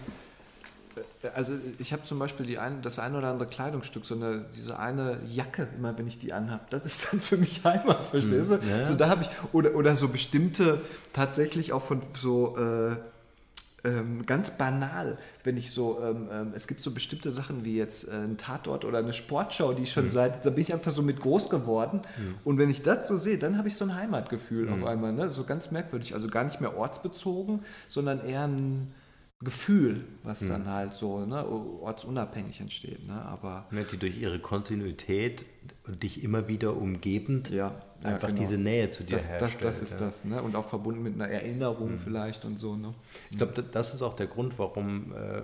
also 1.36 1.54
ich 1.78 1.94
habe 1.94 2.04
zum 2.04 2.18
Beispiel 2.18 2.48
die 2.48 2.58
ein, 2.58 2.82
das 2.82 2.98
ein 2.98 3.16
oder 3.16 3.30
andere 3.30 3.48
Kleidungsstück, 3.48 4.06
so 4.06 4.16
eine, 4.16 4.46
diese 4.56 4.80
eine 4.80 5.20
Jacke, 5.28 5.68
immer 5.78 5.96
wenn 5.98 6.08
ich 6.08 6.18
die 6.18 6.34
anhabe, 6.34 6.64
das 6.72 6.86
ist 6.86 7.12
dann 7.12 7.20
für 7.20 7.38
mich 7.38 7.64
Heimat, 7.64 8.08
verstehst 8.08 8.50
du? 8.50 8.58
Mhm. 8.58 8.70
Ja. 8.70 8.88
So, 8.88 8.96
da 8.96 9.10
habe 9.10 9.24
ich, 9.24 9.30
oder, 9.54 9.76
oder 9.76 9.96
so 9.98 10.08
bestimmte, 10.08 10.82
tatsächlich 11.14 11.74
auch 11.74 11.84
von 11.84 12.02
so 12.16 12.58
äh, 12.58 12.96
ähm, 13.88 14.26
ganz 14.26 14.52
banal, 14.52 15.18
wenn 15.44 15.58
ich 15.58 15.72
so, 15.72 16.00
ähm, 16.02 16.28
ähm, 16.32 16.54
es 16.56 16.68
gibt 16.68 16.84
so 16.84 16.92
bestimmte 16.92 17.32
Sachen 17.32 17.64
wie 17.64 17.78
jetzt 17.78 18.08
äh, 18.08 18.12
ein 18.12 18.38
Tatort 18.38 18.86
oder 18.86 19.00
eine 19.00 19.14
Sportschau, 19.14 19.74
die 19.74 19.84
ich 19.84 19.92
schon 19.92 20.10
seit, 20.10 20.46
da 20.46 20.50
bin 20.50 20.62
ich 20.62 20.74
einfach 20.74 20.94
so 20.94 21.02
mit 21.02 21.20
groß 21.20 21.50
geworden. 21.50 22.02
Und 22.44 22.58
wenn 22.58 22.70
ich 22.70 22.82
das 22.82 23.08
so 23.08 23.18
sehe, 23.18 23.38
dann 23.38 23.58
habe 23.58 23.68
ich 23.68 23.76
so 23.76 23.86
ein 23.86 23.96
Heimatgefühl 23.96 24.70
auf 24.70 24.84
einmal, 24.86 25.14
ne? 25.14 25.30
so 25.30 25.44
ganz 25.44 25.72
merkwürdig. 25.72 26.14
Also 26.14 26.28
gar 26.28 26.44
nicht 26.44 26.60
mehr 26.60 26.78
ortsbezogen, 26.78 27.62
sondern 27.88 28.26
eher 28.26 28.44
ein 28.44 28.94
Gefühl, 29.40 30.04
was 30.24 30.40
dann 30.40 30.68
halt 30.68 30.94
so 30.94 31.24
ne, 31.24 31.48
ortsunabhängig 31.48 32.60
entsteht. 32.60 33.06
Ne? 33.06 33.14
Aber 33.14 33.68
Ne, 33.70 33.86
die 33.86 33.98
durch 33.98 34.18
ihre 34.18 34.40
Kontinuität 34.40 35.46
und 35.86 36.02
dich 36.02 36.24
immer 36.24 36.48
wieder 36.48 36.76
umgebend 36.76 37.52
ja, 37.52 37.72
ja, 38.04 38.10
einfach 38.10 38.30
genau. 38.30 38.40
diese 38.40 38.58
Nähe 38.58 38.90
zu 38.90 39.04
dir 39.04 39.18
das, 39.18 39.28
das, 39.28 39.42
herstellt. 39.42 39.64
das 39.64 39.82
ist 39.84 39.92
ja. 39.92 40.08
das. 40.08 40.26
Ne? 40.26 40.42
Und 40.42 40.56
auch 40.56 40.68
verbunden 40.68 41.04
mit 41.04 41.14
einer 41.14 41.28
Erinnerung 41.30 42.00
vielleicht 42.00 42.46
und 42.46 42.58
so. 42.58 42.76
Ne? 42.76 42.96
Ich 43.30 43.38
glaube, 43.38 43.62
das 43.62 43.94
ist 43.94 44.02
auch 44.02 44.16
der 44.16 44.26
Grund, 44.26 44.58
warum 44.58 45.14
äh, 45.14 45.44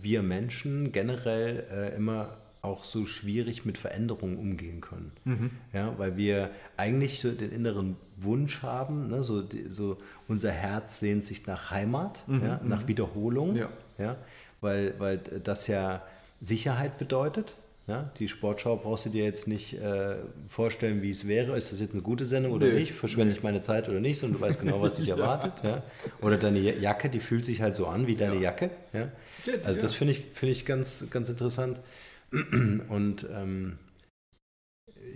wir 0.00 0.22
Menschen 0.22 0.90
generell 0.90 1.66
äh, 1.70 1.96
immer 1.96 2.38
auch 2.64 2.82
so 2.84 3.06
schwierig 3.06 3.64
mit 3.64 3.78
Veränderungen 3.78 4.38
umgehen 4.38 4.80
können. 4.80 5.12
Mhm. 5.24 5.50
Ja, 5.72 5.94
weil 5.98 6.16
wir 6.16 6.50
eigentlich 6.76 7.20
so 7.20 7.30
den 7.32 7.52
inneren 7.52 7.96
Wunsch 8.16 8.62
haben, 8.62 9.08
ne, 9.08 9.22
so, 9.22 9.42
so 9.68 9.98
unser 10.28 10.50
Herz 10.50 11.00
sehnt 11.00 11.24
sich 11.24 11.46
nach 11.46 11.70
Heimat, 11.70 12.24
ja, 12.28 12.60
nach 12.64 12.88
Wiederholung, 12.88 13.52
Mhm. 13.52 13.56
Ja. 13.58 13.68
Ja, 13.98 14.16
weil, 14.60 14.94
weil 14.98 15.18
das 15.18 15.66
ja 15.68 16.02
Sicherheit 16.40 16.98
bedeutet. 16.98 17.54
Ja, 17.86 18.10
die 18.18 18.28
Sportschau 18.28 18.76
brauchst 18.76 19.04
du 19.04 19.10
dir 19.10 19.24
jetzt 19.24 19.46
nicht 19.46 19.74
äh, 19.74 20.16
vorstellen, 20.48 21.02
wie 21.02 21.10
es 21.10 21.28
wäre. 21.28 21.54
Ist 21.54 21.70
das 21.70 21.80
jetzt 21.80 21.92
eine 21.92 22.00
gute 22.00 22.24
Sendung 22.24 22.52
oder 22.52 22.68
Nee. 22.68 22.80
nicht? 22.80 22.92
Verschwende 22.92 23.34
ich 23.34 23.42
meine 23.42 23.60
Zeit 23.60 23.90
oder 23.90 24.00
nicht? 24.00 24.22
Und 24.24 24.32
du 24.32 24.40
weißt 24.40 24.58
genau, 24.58 24.80
was 24.80 24.94
dich 24.94 25.08
erwartet. 25.10 25.52
Ja? 25.62 25.82
Oder 26.22 26.38
deine 26.38 26.60
Jacke, 26.60 27.10
die 27.10 27.20
fühlt 27.20 27.44
sich 27.44 27.60
halt 27.60 27.76
so 27.76 27.86
an 27.86 28.06
wie 28.06 28.16
deine 28.16 28.36
Jacke. 28.40 28.70
Ja? 28.94 29.00
Ja, 29.44 29.52
Also 29.64 29.78
das 29.82 29.92
ja. 29.92 29.98
finde 29.98 30.12
ich, 30.14 30.22
finde 30.32 30.52
ich 30.52 30.64
ganz, 30.64 31.04
ganz 31.10 31.28
interessant. 31.28 31.78
Und 32.88 33.26
ähm, 33.32 33.78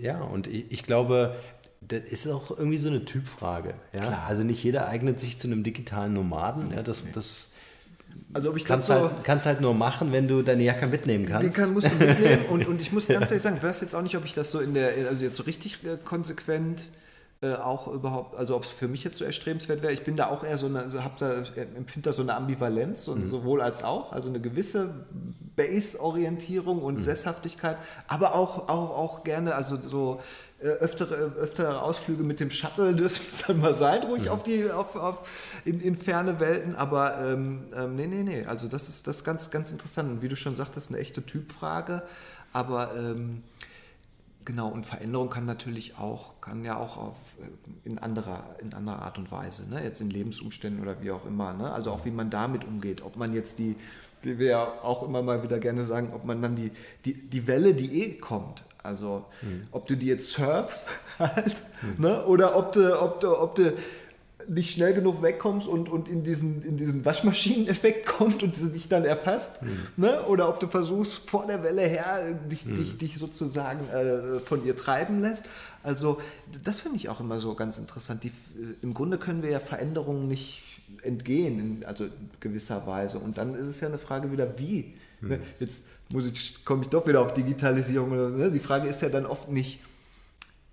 ja, 0.01 0.21
und 0.21 0.47
ich, 0.47 0.71
ich 0.71 0.83
glaube, 0.83 1.37
das 1.81 2.03
ist 2.03 2.27
auch 2.29 2.51
irgendwie 2.51 2.79
so 2.79 2.89
eine 2.89 3.05
Typfrage. 3.05 3.75
Ja? 3.95 4.25
Also 4.27 4.43
nicht 4.43 4.63
jeder 4.63 4.89
eignet 4.89 5.21
sich 5.21 5.39
zu 5.39 5.47
einem 5.49 5.65
digitalen 5.65 6.13
Nomaden. 6.13 6.73
Ja? 6.73 6.83
Das, 6.83 7.03
das 7.13 7.51
Also 8.33 8.51
ob 8.51 8.57
ich 8.57 8.65
kannst, 8.65 8.91
halt, 8.91 9.11
kannst 9.25 9.47
halt 9.47 9.61
nur 9.61 9.75
machen, 9.75 10.13
wenn 10.13 10.29
du 10.29 10.43
deine 10.43 10.63
Jacke 10.63 10.87
mitnehmen 10.87 11.25
Den 11.25 11.33
kannst. 11.33 11.57
kann, 11.57 11.73
musst 11.73 11.91
du 11.91 11.95
mitnehmen 11.95 12.47
und, 12.51 12.67
und 12.67 12.81
ich 12.81 12.93
muss 12.93 13.07
ganz 13.09 13.31
ehrlich 13.31 13.43
sagen, 13.43 13.57
ich 13.57 13.63
weiß 13.63 13.81
jetzt 13.81 13.95
auch 13.95 14.03
nicht, 14.03 14.17
ob 14.17 14.25
ich 14.25 14.35
das 14.35 14.51
so 14.51 14.61
in 14.61 14.75
der, 14.75 14.93
also 15.09 15.25
jetzt 15.25 15.37
so 15.37 15.45
richtig 15.45 15.85
äh, 15.85 15.97
konsequent 16.05 16.91
äh, 17.41 17.55
auch 17.55 17.87
überhaupt, 17.87 18.37
also 18.37 18.57
ob 18.57 18.65
es 18.65 18.71
für 18.71 18.89
mich 18.89 19.05
jetzt 19.05 19.19
so 19.19 19.25
erstrebenswert 19.25 19.81
wäre. 19.81 19.93
Ich 19.93 20.03
bin 20.03 20.17
da 20.17 20.27
auch 20.27 20.43
eher 20.43 20.59
so 20.59 20.67
eine, 20.67 20.81
also 20.81 21.05
hab 21.05 21.19
da, 21.19 21.35
äh, 21.35 21.67
empfinde 21.77 22.11
da 22.11 22.13
so 22.13 22.23
eine 22.23 22.35
Ambivalenz, 22.35 23.07
und 23.07 23.23
sowohl 23.23 23.63
als 23.63 23.85
auch, 23.85 24.13
also 24.13 24.29
eine 24.29 24.41
gewisse 24.41 25.07
Base-Orientierung 25.55 26.83
und 26.83 27.01
Sesshaftigkeit, 27.01 27.77
aber 28.09 28.35
auch, 28.35 28.69
auch, 28.69 28.91
auch 28.91 29.23
gerne, 29.23 29.55
also 29.55 29.81
so 29.81 30.21
äh, 30.61 30.67
öftere, 30.67 31.15
öftere 31.15 31.81
Ausflüge 31.81 32.25
mit 32.25 32.41
dem 32.41 32.51
Shuttle 32.51 32.93
dürfen 32.97 33.25
es 33.29 33.45
dann 33.47 33.61
mal 33.61 33.75
sein, 33.75 34.03
ruhig 34.03 34.31
auf 34.31 34.43
die, 34.43 34.69
auf, 34.69 34.97
auf, 34.97 35.29
in, 35.65 35.81
in 35.81 35.95
ferne 35.95 36.41
Welten, 36.41 36.75
aber 36.75 37.21
ähm, 37.21 37.67
ähm, 37.77 37.95
nee, 37.95 38.09
nee, 38.09 38.25
nee, 38.25 38.47
also 38.47 38.67
das 38.67 38.89
ist, 38.89 39.07
das 39.07 39.19
ist 39.19 39.25
ganz, 39.25 39.51
ganz 39.51 39.71
interessant. 39.71 40.11
Und 40.11 40.23
wie 40.23 40.29
du 40.29 40.35
schon 40.35 40.57
sagtest, 40.57 40.91
eine 40.91 40.99
echte 40.99 41.25
Typfrage, 41.25 42.03
aber 42.53 42.91
ähm, 42.97 43.45
Genau, 44.49 44.69
und 44.69 44.87
Veränderung 44.87 45.29
kann 45.29 45.45
natürlich 45.45 45.99
auch, 45.99 46.41
kann 46.41 46.65
ja 46.65 46.79
auch 46.79 46.97
auf, 46.97 47.17
äh, 47.39 47.87
in, 47.87 47.99
anderer, 47.99 48.57
in 48.63 48.73
anderer 48.73 49.03
Art 49.03 49.19
und 49.19 49.31
Weise, 49.31 49.69
ne? 49.69 49.85
jetzt 49.85 50.01
in 50.01 50.09
Lebensumständen 50.09 50.81
oder 50.81 51.03
wie 51.03 51.11
auch 51.11 51.27
immer. 51.27 51.53
Ne? 51.53 51.71
Also 51.71 51.91
auch 51.91 52.07
wie 52.07 52.11
man 52.11 52.31
damit 52.31 52.65
umgeht. 52.65 53.03
Ob 53.03 53.19
man 53.19 53.35
jetzt 53.35 53.59
die, 53.59 53.77
wie 54.23 54.39
wir 54.39 54.47
ja 54.47 54.65
auch 54.83 55.03
immer 55.03 55.21
mal 55.21 55.43
wieder 55.43 55.59
gerne 55.59 55.85
sagen, 55.85 56.13
ob 56.15 56.25
man 56.25 56.41
dann 56.41 56.57
die, 56.57 56.73
die, 57.05 57.13
die 57.13 57.47
Welle, 57.47 57.75
die 57.75 58.03
eh 58.03 58.15
kommt, 58.15 58.65
also 58.83 59.27
ob 59.71 59.87
du 59.87 59.97
die 59.97 60.07
jetzt 60.07 60.33
surfst 60.33 60.89
halt, 61.19 61.63
ne? 61.99 62.25
oder 62.25 62.57
ob 62.57 62.73
du, 62.73 62.99
ob 62.99 63.21
du, 63.21 63.39
ob 63.39 63.55
du 63.55 63.75
nicht 64.49 64.73
schnell 64.73 64.95
genug 64.95 65.23
wegkommst 65.23 65.69
und, 65.69 65.89
und 65.89 66.09
in, 66.09 66.23
diesen, 66.23 66.63
in 66.63 66.77
diesen 66.77 67.05
Waschmaschineneffekt 67.05 68.07
kommt 68.19 68.43
und 68.43 68.57
sie 68.57 68.73
dich 68.73 68.89
dann 68.89 69.05
erfasst. 69.05 69.61
Ne? 69.97 70.25
Oder 70.25 70.49
ob 70.49 70.59
du 70.61 70.67
versuchst, 70.67 71.29
vor 71.29 71.47
der 71.47 71.63
Welle 71.63 71.83
her 71.83 72.35
dich, 72.51 72.65
dich, 72.65 72.99
dich 72.99 73.19
sozusagen 73.19 73.89
äh, 73.89 74.41
von 74.41 74.65
ihr 74.65 74.77
treiben 74.77 75.21
lässt. 75.21 75.45
Also 75.83 76.21
das 76.65 76.81
finde 76.81 76.97
ich 76.97 77.09
auch 77.09 77.21
immer 77.21 77.41
so 77.41 77.55
ganz 77.55 77.79
interessant. 77.79 78.25
Die, 78.25 78.29
äh, 78.29 78.75
Im 78.83 78.95
Grunde 78.95 79.19
können 79.19 79.43
wir 79.43 79.51
ja 79.51 79.61
Veränderungen 79.61 80.29
nicht 80.29 80.63
entgehen, 81.03 81.59
in, 81.59 81.85
also 81.85 82.05
in 82.05 82.13
gewisser 82.41 82.87
Weise. 82.87 83.19
Und 83.19 83.39
dann 83.39 83.55
ist 83.55 83.67
es 83.67 83.81
ja 83.81 83.89
eine 83.89 83.99
Frage 83.99 84.33
wieder, 84.33 84.59
wie. 84.59 84.95
Ne? 85.21 85.41
Jetzt 85.61 85.87
muss 86.11 86.27
ich, 86.27 86.65
komme 86.65 86.83
ich 86.83 86.89
doch 86.89 87.07
wieder 87.07 87.21
auf 87.21 87.35
Digitalisierung. 87.35 88.13
Oder, 88.13 88.31
ne? 88.31 88.51
Die 88.51 88.61
Frage 88.61 88.89
ist 88.89 89.03
ja 89.03 89.09
dann 89.09 89.27
oft 89.27 89.49
nicht, 89.51 89.81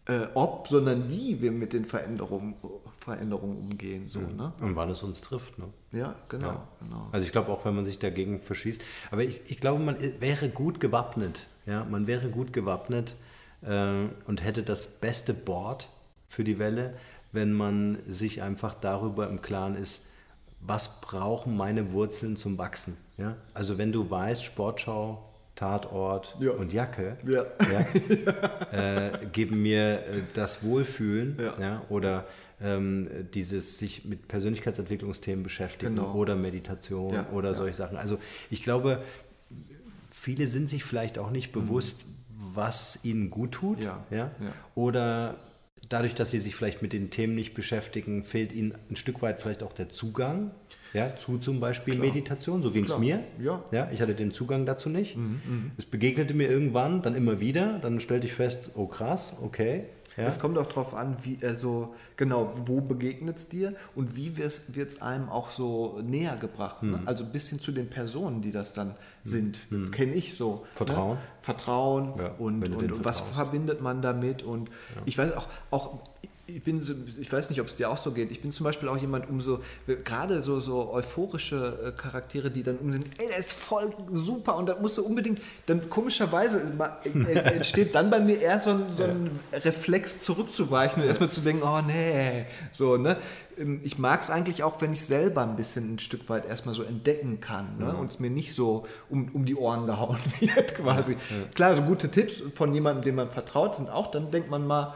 äh, 0.08 0.28
ob, 0.36 0.68
sondern 0.68 1.10
wie 1.10 1.42
wir 1.42 1.52
mit 1.52 1.74
den 1.74 1.86
Veränderungen, 1.86 2.56
Veränderungen 2.98 3.58
umgehen. 3.58 4.08
So, 4.08 4.20
ne? 4.20 4.54
Und 4.62 4.76
wann 4.76 4.90
es 4.90 5.02
uns 5.04 5.22
trifft. 5.22 5.58
Ne? 5.58 5.66
Ja, 5.92 6.16
genau. 6.30 6.48
Ja. 6.48 6.68
genau. 6.80 7.08
Also 7.12 7.26
ich 7.26 7.32
glaube 7.32 7.52
auch, 7.52 7.66
wenn 7.66 7.76
man 7.76 7.86
sich 7.86 8.00
dagegen 8.00 8.40
verschießt. 8.40 8.82
Aber 9.12 9.24
ich, 9.24 9.42
ich 9.50 9.58
glaube, 9.58 9.84
man 9.84 9.98
wäre 10.20 10.50
gut 10.50 10.80
gewappnet. 10.80 11.48
Ja? 11.66 11.86
Man 11.86 12.08
wäre 12.08 12.30
gut 12.30 12.54
gewappnet 12.54 13.16
äh, 13.62 14.06
und 14.26 14.44
hätte 14.44 14.64
das 14.64 14.88
beste 14.88 15.34
Board 15.34 15.90
für 16.28 16.44
die 16.44 16.60
Welle, 16.60 16.96
wenn 17.32 17.54
man 17.54 18.00
sich 18.08 18.42
einfach 18.42 18.76
darüber 18.76 19.28
im 19.28 19.42
Klaren 19.42 19.76
ist, 19.76 20.06
was 20.62 21.02
brauchen 21.02 21.58
meine 21.58 21.94
Wurzeln 21.94 22.38
zum 22.38 22.58
Wachsen. 22.58 22.98
Ja? 23.18 23.38
Also 23.54 23.78
wenn 23.78 23.92
du 23.92 24.10
weißt, 24.10 24.44
Sportschau, 24.44 25.24
Tatort 25.56 26.36
Ja. 26.40 26.52
und 26.52 26.74
Jacke 26.74 27.18
Ja. 27.26 27.46
ja, 27.72 27.86
äh, 28.72 29.26
geben 29.32 29.62
mir 29.62 30.00
äh, 30.00 30.02
das 30.34 30.64
Wohlfühlen 30.64 31.38
oder 31.90 32.26
ähm, 32.62 33.10
dieses 33.34 33.78
sich 33.78 34.06
mit 34.06 34.28
Persönlichkeitsentwicklungsthemen 34.28 35.44
beschäftigen 35.44 35.96
Genau. 35.96 36.14
oder 36.14 36.36
Meditation 36.36 37.16
oder 37.34 37.54
solche 37.54 37.76
Sachen. 37.76 37.98
Also 37.98 38.18
ich 38.50 38.64
glaube, 38.64 39.02
viele 40.10 40.48
sind 40.48 40.70
sich 40.70 40.84
vielleicht 40.84 41.18
auch 41.18 41.32
nicht 41.32 41.52
bewusst, 41.52 42.06
was 42.54 43.00
ihnen 43.04 43.30
gut 43.30 43.52
tut. 43.54 43.80
Mhm. 43.82 44.30
Oder 44.74 45.36
dadurch, 45.90 46.16
dass 46.16 46.32
sie 46.32 46.40
sich 46.40 46.56
vielleicht 46.56 46.82
mit 46.82 46.94
den 46.94 47.10
Themen 47.10 47.36
nicht 47.36 47.54
beschäftigen, 47.54 48.24
fehlt 48.24 48.52
ihnen 48.52 48.74
ein 48.90 48.96
Stück 48.96 49.22
weit 49.22 49.40
vielleicht 49.42 49.62
auch 49.64 49.74
der 49.74 49.90
Zugang 49.90 50.52
ja, 50.94 51.16
zu 51.18 51.38
zum 51.38 51.60
Beispiel 51.60 51.96
Klar. 51.96 52.08
Meditation. 52.08 52.62
So 52.62 52.72
ging 52.72 52.86
es 52.86 52.98
mir. 52.98 53.22
Ja. 53.40 53.58
Mhm, 53.58 53.62
Ja, 53.72 53.90
ich 53.92 54.02
hatte 54.02 54.16
den 54.16 54.32
Zugang 54.32 54.66
dazu 54.66 54.90
nicht. 54.90 55.18
Es 55.78 55.86
begegnete 55.86 56.34
mir 56.34 56.50
irgendwann, 56.50 57.02
dann 57.02 57.16
immer 57.16 57.40
wieder. 57.40 57.80
Dann 57.80 58.00
stellte 58.00 58.28
ich 58.28 58.34
fest, 58.34 58.72
oh 58.76 58.88
krass, 58.88 59.36
okay. 59.42 59.86
Ja. 60.18 60.28
Es 60.28 60.40
kommt 60.40 60.58
auch 60.58 60.68
darauf 60.68 60.94
an, 60.94 61.18
wie, 61.24 61.38
also 61.44 61.94
genau, 62.16 62.54
wo 62.66 62.80
begegnet 62.80 63.38
es 63.38 63.50
dir 63.50 63.74
und 63.96 64.16
wie 64.16 64.38
wird 64.38 64.72
es 64.78 65.02
einem 65.02 65.28
auch 65.28 65.52
so 65.52 66.00
näher 66.02 66.38
gebracht. 66.38 66.84
Ne? 66.84 66.98
Mhm. 67.00 67.02
Also 67.08 67.26
bis 67.26 67.50
hin 67.50 67.60
zu 67.60 67.74
den 67.74 67.90
Personen, 67.90 68.42
die 68.42 68.52
das 68.52 68.72
dann 68.72 68.96
sind. 69.24 69.60
Kenne 69.92 70.14
ich 70.14 70.36
so. 70.36 70.66
Vertrauen. 70.76 71.16
Ne? 71.18 71.22
Vertrauen 71.42 72.14
Ja, 72.18 72.28
und, 72.38 72.64
und, 72.64 72.92
und 72.94 73.04
was 73.04 73.20
verbindet 73.20 73.82
man 73.82 74.02
damit 74.02 74.42
und 74.42 74.70
ich 75.06 75.18
weiß 75.18 75.34
auch, 75.34 75.48
auch 75.72 76.00
ich 76.48 76.62
bin 76.64 76.80
so, 76.82 76.94
ich 77.20 77.32
weiß 77.32 77.50
nicht, 77.50 77.60
ob 77.60 77.68
es 77.68 77.76
dir 77.76 77.90
auch 77.90 77.98
so 77.98 78.12
geht. 78.12 78.30
Ich 78.32 78.42
bin 78.42 78.52
zum 78.52 78.64
Beispiel 78.66 78.88
auch 78.88 78.98
jemand, 78.98 79.28
um 79.30 79.42
so, 79.42 79.62
gerade 80.04 80.44
so, 80.44 80.60
so 80.60 80.92
euphorische 80.94 81.80
äh, 81.84 81.92
Charaktere, 81.92 82.52
die 82.52 82.62
dann 82.62 82.78
um 82.78 82.92
sind, 82.92 83.08
ey, 83.20 83.28
der 83.28 83.38
ist 83.38 83.52
voll 83.52 83.92
super 84.12 84.56
und 84.56 84.68
da 84.68 84.76
musst 84.80 84.98
du 84.98 85.04
unbedingt, 85.06 85.40
dann 85.66 85.90
komischerweise 85.90 86.72
ma- 86.78 86.98
äh, 87.04 87.34
entsteht 87.56 87.96
dann 87.96 88.10
bei 88.12 88.20
mir 88.20 88.40
eher 88.40 88.60
so 88.60 88.72
ein, 88.72 88.84
so 88.92 89.04
ein 89.06 89.40
Reflex 89.54 90.22
zurückzuweichen 90.24 91.02
und 91.02 91.08
erstmal 91.08 91.30
zu 91.32 91.42
denken, 91.42 91.64
oh 91.64 91.82
nee, 91.86 92.46
so, 92.72 92.98
ne. 92.98 93.18
Ähm, 93.58 93.80
Ich 93.84 93.98
mag 93.98 94.22
es 94.22 94.30
eigentlich 94.30 94.62
auch, 94.64 94.82
wenn 94.82 94.94
ich 94.94 95.04
selber 95.06 95.42
ein 95.42 95.56
bisschen 95.56 95.96
ein 95.96 96.00
Stück 96.00 96.30
weit 96.30 96.46
erstmal 96.46 96.76
so 96.76 96.84
entdecken 96.84 97.40
kann 97.40 97.78
ne? 97.80 97.96
und 97.96 98.12
es 98.12 98.20
mir 98.20 98.30
nicht 98.30 98.54
so 98.54 98.86
um, 99.10 99.30
um 99.34 99.46
die 99.46 99.56
Ohren 99.56 99.86
gehauen 99.88 100.18
wird 100.42 100.76
quasi. 100.76 101.18
Klar, 101.56 101.76
so 101.76 101.82
gute 101.84 102.12
Tipps 102.12 102.44
von 102.54 102.74
jemandem, 102.74 103.04
dem 103.04 103.16
man 103.16 103.30
vertraut, 103.32 103.78
sind 103.78 103.90
auch, 103.90 104.12
dann 104.12 104.30
denkt 104.30 104.50
man 104.52 104.68
mal, 104.68 104.88
äh, 104.90 104.92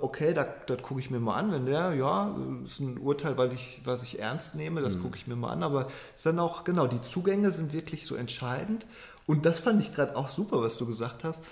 okay, 0.00 0.34
das, 0.34 0.46
das 0.66 0.82
gucke 0.82 1.00
ich 1.00 1.10
mir 1.10 1.20
mal 1.20 1.34
an, 1.34 1.52
wenn 1.52 1.66
der, 1.66 1.94
ja, 1.94 2.36
ist 2.64 2.80
ein 2.80 2.98
Urteil, 2.98 3.36
weil 3.36 3.52
ich, 3.52 3.80
was 3.84 4.02
ich 4.02 4.18
ernst 4.18 4.54
nehme, 4.54 4.80
das 4.80 4.98
gucke 5.00 5.16
ich 5.16 5.26
mir 5.26 5.36
mal 5.36 5.50
an, 5.50 5.62
aber 5.62 5.86
es 6.14 6.20
ist 6.20 6.26
dann 6.26 6.38
auch, 6.38 6.64
genau, 6.64 6.86
die 6.86 7.00
Zugänge 7.00 7.52
sind 7.52 7.72
wirklich 7.72 8.06
so 8.06 8.14
entscheidend. 8.14 8.86
Und 9.26 9.46
das 9.46 9.58
fand 9.60 9.80
ich 9.80 9.94
gerade 9.94 10.16
auch 10.16 10.28
super, 10.28 10.60
was 10.60 10.76
du 10.76 10.86
gesagt 10.86 11.24
hast. 11.24 11.44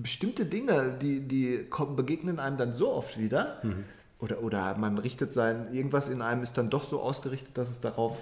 Bestimmte 0.00 0.44
Dinge, 0.44 0.96
die, 1.00 1.20
die 1.20 1.64
kommen, 1.70 1.96
begegnen 1.96 2.38
einem 2.38 2.56
dann 2.56 2.74
so 2.74 2.92
oft 2.92 3.18
wieder, 3.18 3.62
oder, 4.18 4.42
oder 4.42 4.76
man 4.76 4.98
richtet 4.98 5.32
sein, 5.32 5.72
irgendwas 5.72 6.08
in 6.08 6.22
einem 6.22 6.42
ist 6.42 6.58
dann 6.58 6.70
doch 6.70 6.84
so 6.84 7.00
ausgerichtet, 7.00 7.56
dass 7.56 7.70
es 7.70 7.80
darauf 7.80 8.16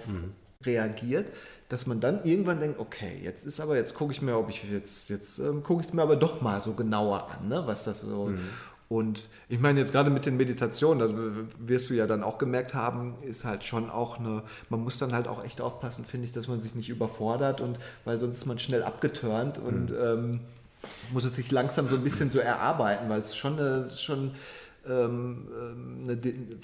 reagiert, 0.65 1.31
dass 1.69 1.87
man 1.87 1.99
dann 1.99 2.23
irgendwann 2.23 2.59
denkt, 2.59 2.79
okay, 2.79 3.19
jetzt 3.23 3.45
ist 3.45 3.59
aber, 3.59 3.75
jetzt 3.75 3.95
gucke 3.95 4.11
ich 4.11 4.21
mir, 4.21 4.37
ob 4.37 4.49
ich 4.49 4.63
jetzt, 4.71 5.09
jetzt 5.09 5.39
ähm, 5.39 5.63
gucke 5.63 5.83
ich 5.83 5.93
mir 5.93 6.03
aber 6.03 6.15
doch 6.15 6.41
mal 6.41 6.59
so 6.59 6.73
genauer 6.73 7.27
an, 7.31 7.47
ne, 7.47 7.63
was 7.65 7.83
das 7.85 8.01
so. 8.01 8.27
Mhm. 8.27 8.39
Und 8.87 9.27
ich 9.49 9.59
meine, 9.59 9.79
jetzt 9.79 9.91
gerade 9.91 10.11
mit 10.11 10.27
den 10.27 10.37
Meditationen, 10.37 10.99
das 10.99 11.11
wirst 11.57 11.89
du 11.89 11.95
ja 11.95 12.05
dann 12.05 12.21
auch 12.21 12.37
gemerkt 12.37 12.75
haben, 12.75 13.15
ist 13.21 13.43
halt 13.43 13.63
schon 13.63 13.89
auch 13.89 14.19
eine, 14.19 14.43
man 14.69 14.83
muss 14.83 14.99
dann 14.99 15.11
halt 15.11 15.27
auch 15.27 15.43
echt 15.43 15.59
aufpassen, 15.59 16.05
finde 16.05 16.25
ich, 16.25 16.31
dass 16.31 16.47
man 16.47 16.61
sich 16.61 16.75
nicht 16.75 16.89
überfordert 16.89 17.61
und 17.61 17.79
weil 18.03 18.19
sonst 18.19 18.37
ist 18.37 18.45
man 18.45 18.59
schnell 18.59 18.83
abgeturnt 18.83 19.57
und 19.57 19.89
mhm. 19.89 19.97
ähm, 19.99 20.39
muss 21.11 21.23
es 21.23 21.35
sich 21.35 21.51
langsam 21.51 21.89
so 21.89 21.95
ein 21.95 22.03
bisschen 22.03 22.29
so 22.29 22.37
erarbeiten, 22.37 23.09
weil 23.09 23.21
es 23.21 23.35
schon 23.35 23.59
eine, 23.59 23.89
schon 23.89 24.35
ähm, 24.87 25.47
ähm 25.59 26.03
eine, 26.03 26.19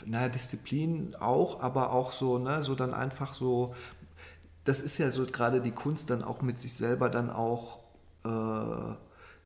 naja, 0.05 0.29
Disziplin 0.29 1.15
auch, 1.19 1.61
aber 1.61 1.91
auch 1.91 2.11
so, 2.11 2.37
ne, 2.37 2.61
so 2.61 2.75
dann 2.75 2.93
einfach 2.93 3.33
so, 3.33 3.73
das 4.63 4.79
ist 4.79 4.97
ja 4.97 5.11
so 5.11 5.25
gerade 5.25 5.61
die 5.61 5.71
Kunst 5.71 6.09
dann 6.09 6.23
auch 6.23 6.41
mit 6.41 6.59
sich 6.59 6.73
selber 6.73 7.09
dann 7.09 7.29
auch 7.29 7.79
äh, 8.23 8.95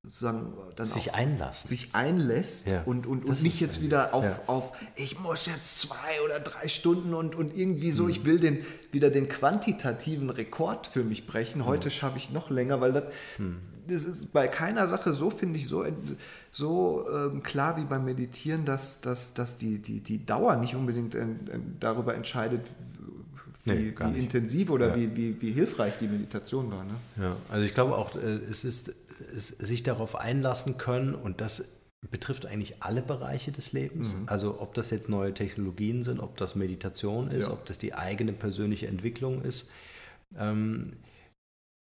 sozusagen 0.05 0.53
dann 0.75 0.87
sich 0.87 1.13
einlassen. 1.13 1.67
sich 1.67 1.89
einlässt 1.93 2.67
ja. 2.67 2.83
und, 2.85 3.07
und, 3.07 3.25
und 3.25 3.43
nicht 3.43 3.59
jetzt 3.59 3.81
wieder 3.81 4.13
auf, 4.13 4.23
ja. 4.23 4.39
auf, 4.47 4.71
ich 4.95 5.19
muss 5.19 5.45
jetzt 5.47 5.81
zwei 5.81 6.21
oder 6.23 6.39
drei 6.39 6.67
Stunden 6.67 7.13
und, 7.13 7.35
und 7.35 7.57
irgendwie 7.57 7.91
so, 7.91 8.03
mhm. 8.03 8.09
ich 8.09 8.25
will 8.25 8.39
den, 8.39 8.65
wieder 8.91 9.09
den 9.09 9.27
quantitativen 9.27 10.29
Rekord 10.29 10.87
für 10.87 11.03
mich 11.03 11.25
brechen. 11.25 11.61
Mhm. 11.61 11.65
Heute 11.65 11.87
mhm. 11.87 11.93
schaffe 11.93 12.17
ich 12.17 12.29
noch 12.29 12.49
länger, 12.49 12.81
weil 12.81 12.93
das, 12.93 13.03
mhm. 13.37 13.57
das 13.87 14.05
ist 14.05 14.31
bei 14.31 14.47
keiner 14.47 14.87
Sache 14.87 15.13
so, 15.13 15.29
finde 15.29 15.57
ich, 15.57 15.67
so, 15.67 15.85
so 16.51 17.07
ähm, 17.11 17.41
klar 17.41 17.77
wie 17.77 17.85
beim 17.85 18.05
Meditieren, 18.05 18.65
dass, 18.65 19.01
dass, 19.01 19.33
dass 19.33 19.57
die, 19.57 19.81
die, 19.81 20.01
die 20.01 20.25
Dauer 20.25 20.55
nicht 20.57 20.75
unbedingt 20.75 21.15
in, 21.15 21.47
in, 21.47 21.77
darüber 21.79 22.15
entscheidet, 22.15 22.61
nee, 23.65 23.93
wie 23.97 24.19
intensiv 24.19 24.69
oder 24.69 24.89
ja. 24.89 24.95
wie, 24.95 25.15
wie, 25.15 25.41
wie 25.41 25.51
hilfreich 25.51 25.97
die 25.99 26.07
Meditation 26.07 26.71
war. 26.71 26.83
Ne? 26.83 26.95
Ja, 27.19 27.35
also 27.49 27.65
ich 27.65 27.73
glaube 27.73 27.97
auch, 27.97 28.15
äh, 28.15 28.19
es 28.19 28.63
ist 28.63 28.93
sich 29.59 29.83
darauf 29.83 30.15
einlassen 30.15 30.77
können 30.77 31.15
und 31.15 31.41
das 31.41 31.65
betrifft 32.11 32.45
eigentlich 32.45 32.83
alle 32.83 33.01
Bereiche 33.01 33.51
des 33.51 33.73
Lebens. 33.73 34.15
Mhm. 34.15 34.23
Also 34.27 34.61
ob 34.61 34.73
das 34.73 34.89
jetzt 34.89 35.09
neue 35.09 35.33
Technologien 35.33 36.03
sind, 36.03 36.19
ob 36.19 36.37
das 36.37 36.55
Meditation 36.55 37.31
ist, 37.31 37.47
ja. 37.47 37.53
ob 37.53 37.65
das 37.65 37.77
die 37.77 37.93
eigene 37.93 38.33
persönliche 38.33 38.87
Entwicklung 38.87 39.41
ist. 39.41 39.67
Ähm, 40.37 40.93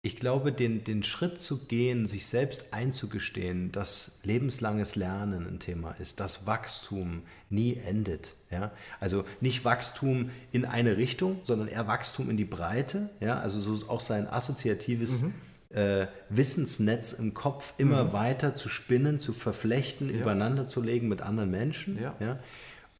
ich 0.07 0.15
glaube, 0.15 0.53
den, 0.53 0.85
den 0.85 1.03
Schritt 1.03 1.41
zu 1.41 1.65
gehen, 1.65 2.05
sich 2.05 2.27
selbst 2.27 2.65
einzugestehen, 2.71 3.73
dass 3.73 4.19
lebenslanges 4.23 4.95
Lernen 4.95 5.45
ein 5.45 5.59
Thema 5.59 5.91
ist, 5.99 6.21
dass 6.21 6.47
Wachstum 6.47 7.23
nie 7.49 7.75
endet. 7.75 8.33
Ja? 8.49 8.71
Also 9.01 9.25
nicht 9.41 9.65
Wachstum 9.65 10.31
in 10.53 10.63
eine 10.63 10.95
Richtung, 10.95 11.39
sondern 11.43 11.67
eher 11.67 11.87
Wachstum 11.87 12.29
in 12.29 12.37
die 12.37 12.45
Breite. 12.45 13.09
Ja? 13.19 13.39
Also 13.39 13.59
so 13.59 13.89
auch 13.89 13.99
sein 13.99 14.27
assoziatives 14.27 15.23
mhm 15.23 15.33
äh, 15.69 16.07
Wissensnetz 16.29 17.13
im 17.13 17.33
Kopf 17.33 17.73
immer 17.77 18.05
mhm. 18.05 18.13
weiter 18.13 18.55
zu 18.55 18.69
spinnen, 18.69 19.19
zu 19.19 19.33
verflechten, 19.33 20.09
ja. 20.09 20.21
übereinander 20.21 20.67
zu 20.67 20.81
legen 20.81 21.07
mit 21.07 21.21
anderen 21.21 21.51
Menschen. 21.51 22.01
Ja. 22.01 22.15
ja. 22.19 22.39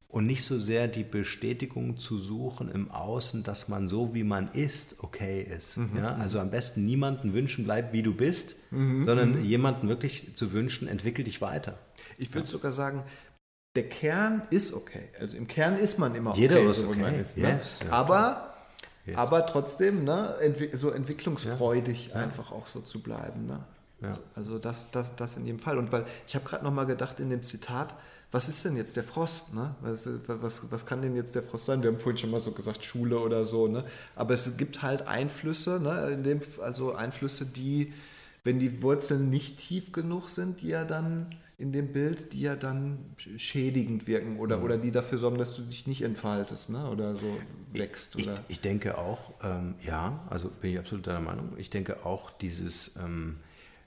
Und 0.10 0.26
nicht 0.26 0.46
so 0.46 0.58
sehr 0.58 0.88
die 0.88 1.04
Bestätigung 1.04 1.98
zu 1.98 2.17
suchen 2.17 2.70
im 2.72 2.89
Außen, 2.91 3.43
dass 3.43 3.67
man 3.67 3.89
so 3.89 4.13
wie 4.13 4.24
man 4.24 4.50
ist, 4.52 5.04
okay 5.04 5.41
ist. 5.41 5.78
Mhm. 5.78 5.98
Ja? 5.98 6.15
Also 6.15 6.39
am 6.39 6.50
besten 6.50 6.84
niemanden 6.84 7.34
wünschen, 7.34 7.65
bleib 7.65 7.91
wie 7.91 8.04
du 8.04 8.13
bist, 8.13 8.56
mhm. 8.72 9.06
sondern 9.06 9.39
mhm. 9.39 9.43
jemanden 9.43 9.89
wirklich 9.89 10.34
zu 10.36 10.54
wünschen, 10.54 10.88
entwickel 10.88 11.26
dich 11.26 11.41
weiter. 11.41 11.78
Ich 12.17 12.34
würde 12.34 12.48
sogar 12.48 12.72
sagen, 12.72 13.04
der 13.76 13.89
Kern 13.89 14.43
ist 14.50 14.74
okay. 14.74 15.10
Also 15.20 15.36
im 15.36 15.48
Kern 15.48 15.78
ist 15.78 16.00
man 16.00 16.15
immer 16.15 16.36
Jeder 16.36 16.58
okay, 16.58 16.70
ist 16.70 16.78
so 16.78 16.88
okay. 16.88 17.22
Ist, 17.22 17.38
ne? 17.38 17.50
yes, 17.50 17.84
Aber 17.89 18.54
Yes. 19.08 19.17
Aber 19.17 19.46
trotzdem, 19.46 20.04
ne, 20.04 20.36
entwi 20.41 20.70
so 20.76 20.91
entwicklungsfreudig 20.91 22.10
ja. 22.10 22.15
einfach 22.15 22.52
auch 22.52 22.67
so 22.67 22.82
zu 22.82 23.02
bleiben. 23.02 23.46
Ne? 23.46 23.63
Ja. 24.02 24.17
Also 24.36 24.60
das, 24.60 24.91
das, 24.91 25.15
das 25.15 25.38
in 25.38 25.46
jedem 25.46 25.60
Fall. 25.60 25.78
Und 25.78 25.93
weil 25.93 26.06
ich 26.28 26.36
habe 26.36 26.43
gerade 26.43 26.65
nochmal 26.65 26.86
gedacht 26.86 27.22
in 27.22 27.30
dem 27.30 27.41
Zitat, 27.41 27.96
was 28.32 28.50
ist 28.50 28.66
denn 28.66 28.76
jetzt 28.76 28.98
der 28.98 29.04
Frost? 29.04 29.54
Ne? 29.54 29.76
Was, 29.82 30.10
was, 30.28 30.72
was 30.72 30.86
kann 30.86 31.02
denn 31.02 31.16
jetzt 31.16 31.36
der 31.36 31.44
Frost 31.44 31.66
sein? 31.66 31.82
Wir 31.82 31.92
haben 31.92 32.00
vorhin 32.00 32.18
schon 32.18 32.32
mal 32.32 32.42
so 32.42 32.52
gesagt, 32.52 32.84
Schule 32.84 33.20
oder 33.20 33.46
so. 33.46 33.68
Ne? 33.68 33.86
Aber 34.16 34.34
es 34.34 34.58
gibt 34.58 34.82
halt 34.82 35.08
Einflüsse, 35.08 35.80
ne? 35.80 36.18
dem, 36.18 36.42
also 36.62 36.94
Einflüsse, 36.94 37.46
die, 37.46 37.94
wenn 38.44 38.60
die 38.60 38.82
Wurzeln 38.82 39.30
nicht 39.30 39.60
tief 39.60 39.92
genug 39.94 40.30
sind, 40.30 40.62
die 40.62 40.70
ja 40.70 40.84
dann 40.84 41.36
in 41.58 41.72
dem 41.72 41.92
Bild, 41.92 42.34
die 42.34 42.42
ja 42.42 42.56
dann 42.56 43.00
schädigend 43.38 44.08
wirken 44.08 44.40
oder, 44.40 44.58
mhm. 44.58 44.63
oder 44.63 44.78
die 44.78 44.92
dafür 44.92 45.18
sorgen, 45.18 45.38
dass 45.38 45.56
du 45.56 45.63
dich 45.63 45.88
nicht 45.88 46.04
entfaltest 46.04 46.70
ne? 46.70 46.88
oder 46.90 47.16
so 47.16 47.38
wächst. 47.72 48.16
Ich, 48.16 48.28
oder? 48.28 48.44
ich 48.48 48.60
denke 48.60 48.98
auch, 48.98 49.34
ähm, 49.42 49.76
ja, 49.84 50.20
also 50.30 50.50
bin 50.50 50.72
ich 50.72 50.80
absolut 50.80 51.08
deiner 51.08 51.22
Meinung, 51.22 51.54
ich 51.58 51.70
denke 51.70 52.06
auch, 52.06 52.30
dieses 52.30 52.98
ähm, 52.98 53.38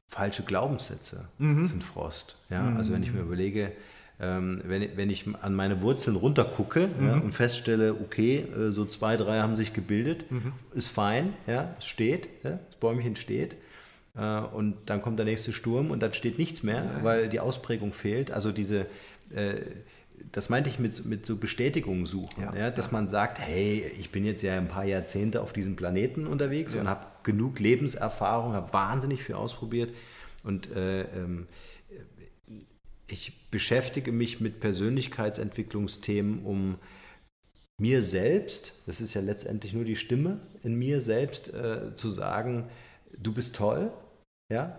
falsche 0.08 0.42
Glaubenssätze 0.42 1.28
mhm. 1.38 1.66
sind 1.66 1.84
Frost. 1.84 2.38
Ja? 2.48 2.62
Mhm. 2.62 2.76
Also 2.76 2.92
wenn 2.92 3.04
ich 3.04 3.12
mir 3.12 3.20
überlege, 3.20 3.72
ähm, 4.20 4.60
wenn, 4.64 4.96
wenn 4.96 5.10
ich 5.10 5.24
an 5.40 5.54
meine 5.54 5.80
Wurzeln 5.80 6.16
runtergucke 6.16 6.88
mhm. 6.88 7.06
ja, 7.06 7.14
und 7.14 7.32
feststelle, 7.32 7.94
okay, 7.94 8.44
äh, 8.56 8.70
so 8.70 8.84
zwei, 8.84 9.16
drei 9.16 9.40
haben 9.40 9.56
sich 9.56 9.72
gebildet, 9.72 10.30
mhm. 10.30 10.52
ist 10.74 10.88
fein, 10.88 11.34
ja, 11.46 11.74
es 11.78 11.86
steht, 11.86 12.28
ja, 12.42 12.58
das 12.66 12.76
Bäumchen 12.76 13.16
steht, 13.16 13.56
äh, 14.16 14.40
und 14.40 14.76
dann 14.86 15.00
kommt 15.00 15.18
der 15.18 15.26
nächste 15.26 15.52
Sturm 15.52 15.90
und 15.90 16.00
dann 16.00 16.12
steht 16.12 16.38
nichts 16.38 16.62
mehr, 16.62 16.84
ja. 16.84 17.04
weil 17.04 17.28
die 17.28 17.40
Ausprägung 17.40 17.92
fehlt. 17.92 18.30
Also 18.30 18.52
diese, 18.52 18.86
äh, 19.34 19.54
das 20.32 20.50
meinte 20.50 20.68
ich 20.68 20.78
mit, 20.78 21.04
mit 21.06 21.24
so 21.24 21.36
Bestätigung 21.36 22.04
suchen, 22.04 22.42
ja, 22.42 22.54
ja 22.54 22.70
dass 22.70 22.86
ja. 22.86 22.92
man 22.92 23.08
sagt, 23.08 23.38
hey, 23.38 23.90
ich 23.98 24.10
bin 24.10 24.24
jetzt 24.26 24.42
ja 24.42 24.56
ein 24.56 24.68
paar 24.68 24.84
Jahrzehnte 24.84 25.40
auf 25.40 25.54
diesem 25.54 25.76
Planeten 25.76 26.26
unterwegs 26.26 26.76
und 26.76 26.88
habe 26.88 27.06
genug 27.22 27.58
Lebenserfahrung, 27.58 28.52
habe 28.52 28.72
wahnsinnig 28.72 29.22
viel 29.22 29.34
ausprobiert 29.34 29.94
und 30.44 30.70
äh, 30.72 31.02
ähm, 31.02 31.46
ich 33.12 33.50
beschäftige 33.50 34.12
mich 34.12 34.40
mit 34.40 34.60
Persönlichkeitsentwicklungsthemen, 34.60 36.44
um 36.44 36.78
mir 37.78 38.02
selbst, 38.02 38.82
das 38.86 39.00
ist 39.00 39.14
ja 39.14 39.20
letztendlich 39.20 39.72
nur 39.72 39.84
die 39.84 39.96
Stimme 39.96 40.40
in 40.62 40.74
mir 40.74 41.00
selbst, 41.00 41.52
äh, 41.52 41.94
zu 41.96 42.10
sagen, 42.10 42.68
du 43.16 43.32
bist 43.32 43.56
toll, 43.56 43.90
ja, 44.52 44.78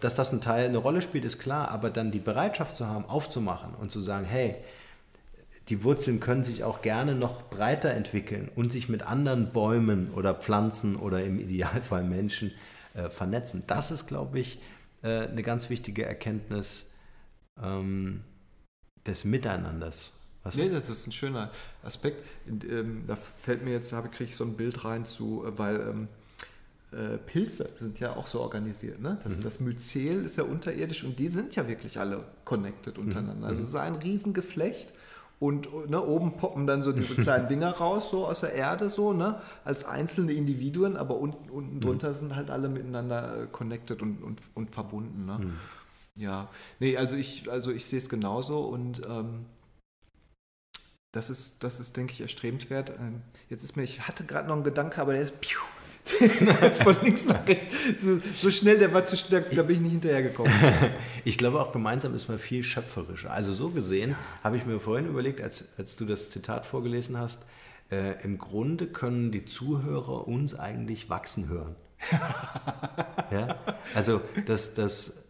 dass 0.00 0.14
das 0.14 0.32
ein 0.32 0.40
Teil 0.40 0.68
eine 0.68 0.78
Rolle 0.78 1.02
spielt, 1.02 1.24
ist 1.24 1.38
klar, 1.38 1.70
aber 1.70 1.90
dann 1.90 2.10
die 2.10 2.18
Bereitschaft 2.18 2.76
zu 2.76 2.86
haben, 2.86 3.04
aufzumachen 3.06 3.74
und 3.74 3.90
zu 3.90 4.00
sagen, 4.00 4.24
hey, 4.24 4.56
die 5.68 5.82
Wurzeln 5.82 6.20
können 6.20 6.44
sich 6.44 6.62
auch 6.64 6.82
gerne 6.82 7.14
noch 7.14 7.48
breiter 7.48 7.90
entwickeln 7.90 8.50
und 8.54 8.70
sich 8.70 8.88
mit 8.88 9.02
anderen 9.02 9.52
Bäumen 9.52 10.12
oder 10.12 10.34
Pflanzen 10.34 10.96
oder 10.96 11.24
im 11.24 11.40
Idealfall 11.40 12.04
Menschen 12.04 12.52
äh, 12.92 13.08
vernetzen. 13.08 13.64
Das 13.66 13.90
ist, 13.90 14.06
glaube 14.06 14.38
ich, 14.38 14.60
äh, 15.02 15.26
eine 15.28 15.42
ganz 15.42 15.70
wichtige 15.70 16.04
Erkenntnis 16.04 16.93
ähm, 17.62 18.22
des 19.06 19.24
Miteinanders. 19.24 20.12
Was 20.42 20.56
nee, 20.56 20.68
das 20.68 20.88
ist 20.88 21.06
ein 21.06 21.12
schöner 21.12 21.50
Aspekt. 21.82 22.22
Ähm, 22.46 23.04
da 23.06 23.16
fällt 23.16 23.64
mir 23.64 23.72
jetzt, 23.72 23.92
da 23.92 24.02
kriege 24.02 24.30
ich 24.30 24.36
so 24.36 24.44
ein 24.44 24.56
Bild 24.56 24.84
rein 24.84 25.06
zu, 25.06 25.44
äh, 25.46 25.58
weil 25.58 25.80
ähm, 25.80 26.08
äh, 26.92 27.18
Pilze 27.18 27.68
sind 27.78 27.98
ja 27.98 28.14
auch 28.14 28.26
so 28.26 28.40
organisiert. 28.40 29.00
Ne? 29.00 29.18
Das, 29.24 29.38
mhm. 29.38 29.42
das 29.42 29.60
Myzel 29.60 30.24
ist 30.24 30.36
ja 30.36 30.44
unterirdisch 30.44 31.02
und 31.02 31.18
die 31.18 31.28
sind 31.28 31.56
ja 31.56 31.66
wirklich 31.66 31.98
alle 31.98 32.24
connected 32.44 32.98
untereinander. 32.98 33.46
Mhm. 33.46 33.50
Also 33.50 33.62
es 33.62 33.70
ist 33.70 33.74
ein 33.74 33.96
Riesengeflecht 33.96 34.92
und 35.40 35.90
ne, 35.90 36.02
oben 36.02 36.36
poppen 36.36 36.66
dann 36.66 36.82
so 36.82 36.92
diese 36.92 37.14
kleinen 37.22 37.48
Dinger 37.48 37.70
raus, 37.70 38.10
so 38.10 38.26
aus 38.26 38.40
der 38.40 38.52
Erde, 38.52 38.90
so, 38.90 39.12
ne, 39.12 39.40
als 39.64 39.84
einzelne 39.84 40.32
Individuen, 40.32 40.96
aber 40.96 41.16
unten, 41.16 41.50
unten 41.50 41.76
mhm. 41.76 41.80
drunter 41.80 42.14
sind 42.14 42.36
halt 42.36 42.50
alle 42.50 42.68
miteinander 42.68 43.42
äh, 43.42 43.46
connected 43.50 44.02
und, 44.02 44.22
und, 44.22 44.40
und 44.54 44.70
verbunden. 44.70 45.24
Ne? 45.24 45.38
Mhm. 45.38 45.52
Ja, 46.16 46.48
nee, 46.78 46.96
also 46.96 47.16
ich, 47.16 47.50
also 47.50 47.72
ich 47.72 47.86
sehe 47.86 47.98
es 47.98 48.08
genauso 48.08 48.60
und 48.66 49.02
ähm, 49.06 49.46
das 51.12 51.30
ist, 51.30 51.62
das 51.62 51.80
ist, 51.80 51.96
denke 51.96 52.12
ich, 52.12 52.20
erstrebenswert. 52.20 52.90
Ähm, 52.98 53.22
jetzt 53.48 53.64
ist 53.64 53.76
mir, 53.76 53.82
ich 53.82 54.06
hatte 54.06 54.24
gerade 54.24 54.48
noch 54.48 54.54
einen 54.54 54.64
Gedanke, 54.64 55.00
aber 55.00 55.12
der 55.12 55.22
ist 55.22 55.40
piu, 55.40 55.60
Jetzt 56.60 56.82
von 56.82 56.96
links 57.02 57.26
nach 57.26 57.46
rechts. 57.46 57.74
So, 57.98 58.20
so, 58.36 58.50
schnell, 58.50 58.78
der 58.78 58.92
war 58.92 59.04
zu 59.06 59.16
schnell, 59.16 59.42
da 59.54 59.62
bin 59.62 59.76
ich 59.76 59.82
nicht 59.82 59.92
hinterhergekommen. 59.92 60.52
ich 61.24 61.38
glaube 61.38 61.60
auch 61.60 61.72
gemeinsam 61.72 62.14
ist 62.14 62.28
man 62.28 62.38
viel 62.38 62.62
schöpferischer. 62.62 63.30
Also 63.30 63.52
so 63.52 63.70
gesehen 63.70 64.14
habe 64.42 64.56
ich 64.56 64.66
mir 64.66 64.78
vorhin 64.80 65.06
überlegt, 65.06 65.40
als, 65.40 65.78
als 65.78 65.96
du 65.96 66.04
das 66.04 66.30
Zitat 66.30 66.66
vorgelesen 66.66 67.18
hast, 67.18 67.46
äh, 67.90 68.22
im 68.22 68.38
Grunde 68.38 68.86
können 68.86 69.32
die 69.32 69.44
Zuhörer 69.46 70.28
uns 70.28 70.54
eigentlich 70.54 71.08
wachsen 71.08 71.48
hören. 71.48 71.74
ja? 73.30 73.56
Also 73.94 74.20
das, 74.44 74.74
das, 74.74 75.23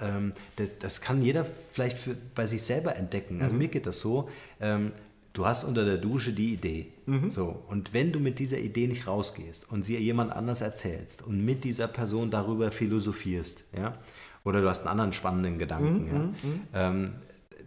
ähm, 0.00 0.32
das, 0.56 0.70
das, 0.78 1.00
kann 1.00 1.22
jeder 1.22 1.46
vielleicht 1.72 1.98
für, 1.98 2.16
bei 2.34 2.46
sich 2.46 2.62
selber 2.62 2.96
entdecken. 2.96 3.42
Also 3.42 3.54
mhm. 3.54 3.58
mir 3.60 3.68
geht 3.68 3.86
das 3.86 4.00
so. 4.00 4.28
Ähm, 4.60 4.92
du 5.32 5.46
hast 5.46 5.64
unter 5.64 5.84
der 5.84 5.98
Dusche 5.98 6.32
die 6.32 6.54
Idee. 6.54 6.92
Mhm. 7.06 7.30
So, 7.30 7.62
und 7.68 7.92
wenn 7.92 8.12
du 8.12 8.20
mit 8.20 8.38
dieser 8.38 8.58
Idee 8.58 8.86
nicht 8.86 9.06
rausgehst 9.06 9.70
und 9.70 9.82
sie 9.82 9.96
jemand 9.98 10.32
anders 10.32 10.60
erzählst 10.60 11.22
und 11.22 11.44
mit 11.44 11.64
dieser 11.64 11.88
Person 11.88 12.30
darüber 12.30 12.72
philosophierst, 12.72 13.64
ja, 13.76 13.98
oder 14.44 14.60
du 14.60 14.68
hast 14.68 14.80
einen 14.80 14.88
anderen 14.88 15.12
spannenden 15.12 15.58
Gedanken, 15.58 16.04
mhm. 16.04 16.12
ja, 16.12 16.18
mhm. 16.18 16.60
ähm, 16.74 17.10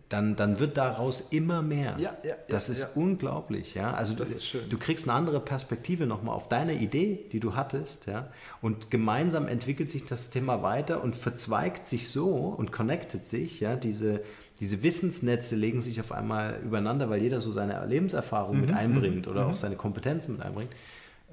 dann, 0.10 0.38
dann 0.38 0.60
wird 0.60 0.78
daraus 0.78 1.22
immer 1.32 1.62
mehr. 1.62 1.96
Ja, 2.00 2.16
ja, 2.24 2.36
das 2.48 2.68
ja, 2.68 2.74
ist 2.74 2.96
unglaublich, 2.96 3.76
ja. 3.76 3.94
Also 3.94 4.14
du, 4.14 4.24
du 4.70 4.78
kriegst 4.78 5.08
eine 5.08 5.18
andere 5.18 5.42
Perspektive 5.42 6.06
nochmal 6.06 6.36
auf 6.36 6.48
deine 6.48 6.76
Idee, 6.76 7.26
die 7.32 7.42
du 7.42 7.56
hattest, 7.56 8.06
ja. 8.06 8.30
Und 8.62 8.90
gemeinsam 8.90 9.48
entwickelt 9.48 9.90
sich 9.90 10.06
das 10.06 10.30
Thema 10.30 10.64
weiter 10.64 11.04
und 11.04 11.16
verzweigt 11.16 11.88
sich 11.88 12.10
so 12.10 12.30
und 12.30 12.72
connectet 12.72 13.26
sich, 13.26 13.60
ja. 13.60 13.76
Diese, 13.76 14.22
diese 14.62 14.82
Wissensnetze 14.82 15.58
legen 15.58 15.82
sich 15.82 16.00
auf 16.00 16.14
einmal 16.14 16.62
übereinander, 16.64 17.10
weil 17.10 17.22
jeder 17.22 17.42
so 17.42 17.52
seine 17.52 17.86
Lebenserfahrung 17.86 18.56
Mhm, 18.56 18.62
mit 18.62 18.74
einbringt 18.74 19.28
oder 19.28 19.46
auch 19.48 19.58
seine 19.58 19.76
Kompetenzen 19.76 20.38
mit 20.38 20.42
einbringt, 20.42 20.72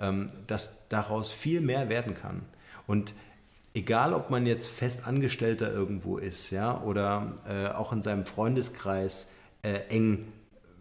ähm, 0.00 0.26
dass 0.48 0.88
daraus 0.88 1.30
viel 1.30 1.60
mehr 1.60 1.88
werden 1.88 2.14
kann. 2.14 2.42
Und 2.88 3.14
egal, 3.74 4.14
ob 4.14 4.30
man 4.30 4.46
jetzt 4.46 4.68
fest 4.68 5.06
Angestellter 5.06 5.72
irgendwo 5.72 6.16
ist, 6.16 6.50
ja, 6.50 6.80
oder 6.82 7.34
äh, 7.46 7.68
auch 7.68 7.92
in 7.92 8.02
seinem 8.02 8.24
Freundeskreis 8.24 9.30
äh, 9.62 9.80
eng 9.88 10.32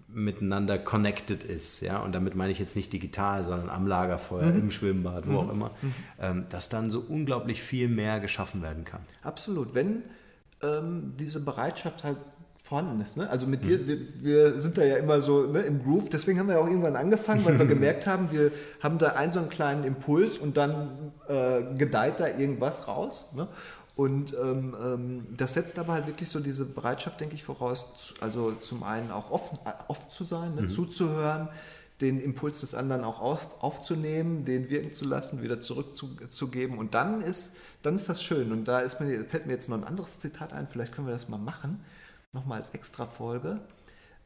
miteinander 0.08 0.78
connected 0.78 1.44
ist, 1.44 1.82
ja, 1.82 1.98
und 2.00 2.12
damit 2.14 2.36
meine 2.36 2.52
ich 2.52 2.60
jetzt 2.60 2.76
nicht 2.76 2.94
digital, 2.94 3.44
sondern 3.44 3.72
am 3.72 3.88
Lagerfeuer, 3.88 4.54
im 4.54 4.70
Schwimmbad, 4.70 5.28
wo 5.28 5.40
auch 5.40 5.52
immer, 5.52 5.72
ähm, 6.20 6.46
dass 6.52 6.70
dann 6.70 6.92
so 6.92 7.00
unglaublich 7.00 7.64
viel 7.64 7.88
mehr 7.88 8.20
geschaffen 8.20 8.62
werden 8.62 8.86
kann. 8.86 9.02
Absolut, 9.24 9.74
wenn 9.74 10.04
ähm, 10.62 11.14
diese 11.18 11.44
Bereitschaft 11.44 12.04
halt 12.04 12.18
vorhanden 12.64 13.02
ist. 13.02 13.18
Ne? 13.18 13.30
Also 13.30 13.46
mit 13.46 13.66
dir, 13.66 13.86
wir, 13.88 13.98
wir 14.22 14.60
sind 14.60 14.78
da 14.78 14.84
ja 14.84 14.96
immer 14.98 15.22
so 15.22 15.44
ne, 15.48 15.62
im 15.62 15.84
Groove, 15.84 16.10
deswegen 16.10 16.40
haben 16.40 16.48
wir 16.48 16.60
auch 16.60 16.68
irgendwann 16.68 16.96
angefangen, 16.96 17.44
weil 17.46 17.60
wir 17.60 17.66
gemerkt 17.76 18.08
haben, 18.08 18.32
wir 18.32 18.52
haben 18.82 18.98
da 18.98 19.10
einen 19.10 19.34
so 19.34 19.40
einen 19.40 19.50
kleinen 19.50 19.84
Impuls 19.84 20.38
und 20.38 20.56
dann 20.58 21.12
äh, 21.28 21.62
gedeiht 21.78 22.20
da 22.20 22.28
irgendwas 22.28 22.88
raus. 22.88 23.26
Ne? 23.36 23.48
Und 23.96 24.34
ähm, 24.42 24.76
ähm, 24.82 25.28
das 25.38 25.54
setzt 25.54 25.78
aber 25.78 25.94
halt 25.94 26.08
wirklich 26.08 26.30
so 26.30 26.40
diese 26.40 26.66
Bereitschaft, 26.66 27.20
denke 27.20 27.36
ich, 27.36 27.44
voraus, 27.44 27.86
zu- 27.98 28.14
also 28.22 28.52
zum 28.54 28.82
einen 28.84 29.12
auch 29.12 29.30
offen, 29.30 29.60
äh, 29.66 29.72
offen 29.88 30.10
zu 30.10 30.24
sein, 30.24 30.56
ne? 30.56 30.68
zuzuhören, 30.68 31.50
den 32.02 32.20
Impuls 32.20 32.62
des 32.62 32.74
anderen 32.74 33.04
auch 33.04 33.22
auf, 33.22 33.62
aufzunehmen, 33.62 34.46
den 34.46 34.70
wirken 34.70 34.94
zu 34.94 35.06
lassen, 35.06 35.44
wieder 35.44 35.62
zurückzugeben. 35.62 36.78
Und 36.78 36.96
dann 36.96 37.22
ist, 37.22 37.54
dann 37.84 37.96
ist 37.96 38.10
das 38.10 38.24
schön. 38.24 38.52
Und 38.52 38.66
da 38.68 38.82
mir, 39.00 39.26
fällt 39.26 39.46
mir 39.46 39.54
jetzt 39.54 39.70
noch 39.70 39.78
ein 39.78 39.84
anderes 39.84 40.20
Zitat 40.20 40.54
ein, 40.54 40.68
vielleicht 40.72 40.94
können 40.96 41.08
wir 41.08 41.14
das 41.14 41.30
mal 41.30 41.38
machen, 41.38 41.82
nochmal 42.34 42.60
als 42.60 42.72
extra 42.72 43.06
Folge. 43.06 43.62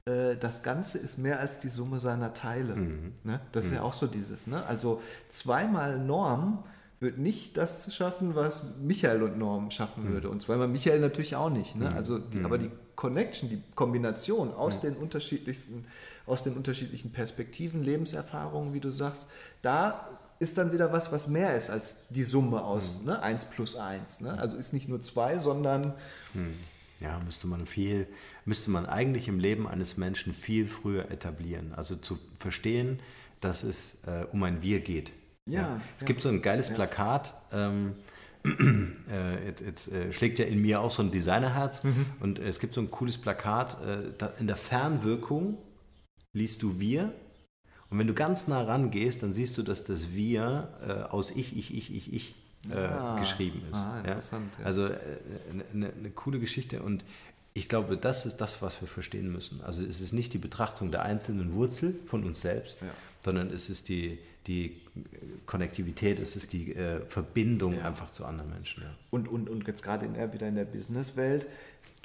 Äh, 0.05 0.35
Das 0.37 0.63
Ganze 0.63 0.97
ist 0.97 1.17
mehr 1.17 1.39
als 1.39 1.59
die 1.59 1.69
Summe 1.69 1.99
seiner 1.99 2.33
Teile. 2.33 2.75
Ne? 3.23 3.39
Das 3.51 3.65
ist 3.65 3.73
ja 3.73 3.81
auch 3.83 3.93
so 3.93 4.07
dieses. 4.07 4.47
Ne? 4.47 4.65
Also 4.65 5.01
zweimal 5.29 5.99
Norm 5.99 6.63
wird 6.99 7.19
nicht 7.19 7.57
das 7.57 7.93
schaffen, 7.93 8.33
was 8.33 8.63
Michael 8.81 9.21
und 9.21 9.37
Norm 9.37 9.69
schaffen 9.69 10.11
würde. 10.11 10.29
Und 10.29 10.41
zweimal 10.41 10.67
Michael 10.67 10.99
natürlich 10.99 11.35
auch 11.35 11.49
nicht. 11.51 11.75
Ne? 11.75 11.93
Also 11.95 12.17
die, 12.17 12.43
aber 12.43 12.57
die 12.57 12.71
Connection, 12.95 13.49
die 13.49 13.61
Kombination 13.75 14.51
aus 14.53 14.79
den 14.79 14.95
unterschiedlichsten, 14.95 15.85
aus 16.25 16.41
den 16.41 16.53
unterschiedlichen 16.53 17.11
Perspektiven, 17.11 17.83
Lebenserfahrungen, 17.83 18.73
wie 18.73 18.79
du 18.79 18.89
sagst, 18.91 19.27
da 19.61 20.07
ist 20.39 20.57
dann 20.57 20.71
wieder 20.71 20.91
was, 20.91 21.11
was 21.11 21.27
mehr 21.27 21.55
ist 21.55 21.69
als 21.69 22.07
die 22.09 22.23
Summe 22.23 22.63
aus 22.63 23.03
ne? 23.03 23.21
1 23.21 23.45
plus 23.45 23.75
1. 23.75 24.21
Ne? 24.21 24.37
Also 24.39 24.57
ist 24.57 24.73
nicht 24.73 24.87
nur 24.89 25.01
2, 25.01 25.37
sondern 25.39 25.93
Ja, 26.99 27.19
müsste 27.23 27.47
man 27.47 27.67
viel, 27.67 28.07
müsste 28.45 28.71
man 28.71 28.85
eigentlich 28.85 29.27
im 29.27 29.39
Leben 29.39 29.67
eines 29.67 29.97
Menschen 29.97 30.33
viel 30.33 30.67
früher 30.67 31.11
etablieren. 31.11 31.73
Also 31.75 31.95
zu 31.95 32.17
verstehen, 32.39 32.99
dass 33.39 33.63
es 33.63 33.99
äh, 34.07 34.25
um 34.31 34.41
ein 34.43 34.63
Wir 34.63 34.79
geht. 34.79 35.11
Ja, 35.47 35.79
Es 35.95 36.01
ja. 36.01 36.07
gibt 36.07 36.21
so 36.21 36.29
ein 36.29 36.41
geiles 36.41 36.73
Plakat. 36.73 37.35
Ähm, 37.51 37.93
äh, 39.11 39.45
jetzt 39.45 39.61
jetzt 39.61 39.91
äh, 39.91 40.11
schlägt 40.11 40.39
ja 40.39 40.45
in 40.45 40.61
mir 40.61 40.81
auch 40.81 40.91
so 40.91 41.03
ein 41.03 41.11
Designerherz. 41.11 41.83
Mhm. 41.83 42.05
Und 42.19 42.39
es 42.39 42.59
gibt 42.59 42.73
so 42.73 42.81
ein 42.81 42.89
cooles 42.89 43.17
Plakat. 43.17 43.77
Äh, 43.85 44.29
in 44.39 44.47
der 44.47 44.57
Fernwirkung 44.57 45.57
liest 46.33 46.63
du 46.63 46.79
Wir. 46.79 47.13
Und 47.89 47.99
wenn 47.99 48.07
du 48.07 48.13
ganz 48.13 48.47
nah 48.47 48.61
rangehst, 48.63 49.23
dann 49.23 49.31
siehst 49.31 49.57
du, 49.57 49.63
dass 49.63 49.85
das 49.85 50.13
Wir 50.13 51.07
aus 51.09 51.31
Ich, 51.31 51.57
Ich, 51.57 51.73
Ich, 51.73 51.95
Ich, 51.95 52.11
Ich 52.11 52.35
Ah. 52.75 53.19
geschrieben 53.19 53.61
ist. 53.71 53.77
Ah, 53.77 53.99
interessant, 53.99 54.53
ja. 54.59 54.65
Also 54.65 54.87
äh, 54.87 54.97
eine, 55.51 55.63
eine, 55.73 55.93
eine 55.93 56.09
coole 56.11 56.39
Geschichte 56.39 56.81
und 56.81 57.03
ich 57.53 57.67
glaube, 57.67 57.97
das 57.97 58.25
ist 58.25 58.37
das, 58.37 58.61
was 58.61 58.79
wir 58.81 58.87
verstehen 58.87 59.31
müssen. 59.31 59.61
Also 59.61 59.81
es 59.81 59.99
ist 59.99 60.13
nicht 60.13 60.31
die 60.33 60.37
Betrachtung 60.37 60.91
der 60.91 61.01
einzelnen 61.01 61.53
Wurzel 61.55 61.95
von 62.05 62.23
uns 62.23 62.41
selbst, 62.41 62.79
Ja. 62.81 62.87
sondern 63.25 63.49
es 63.49 63.69
ist 63.69 63.89
die, 63.89 64.19
die 64.45 64.79
Konnektivität, 65.47 66.19
es 66.19 66.35
ist 66.35 66.53
die 66.53 66.75
äh, 66.75 67.01
Verbindung 67.07 67.81
einfach 67.81 68.11
zu 68.11 68.25
anderen 68.25 68.51
Menschen. 68.51 68.83
Ja. 68.83 68.89
Und, 69.09 69.27
und, 69.27 69.49
und 69.49 69.67
jetzt 69.67 69.81
gerade 69.83 70.05
in 70.05 70.13
der, 70.13 70.31
wieder 70.33 70.47
in 70.47 70.55
der 70.55 70.65
Businesswelt 70.65 71.47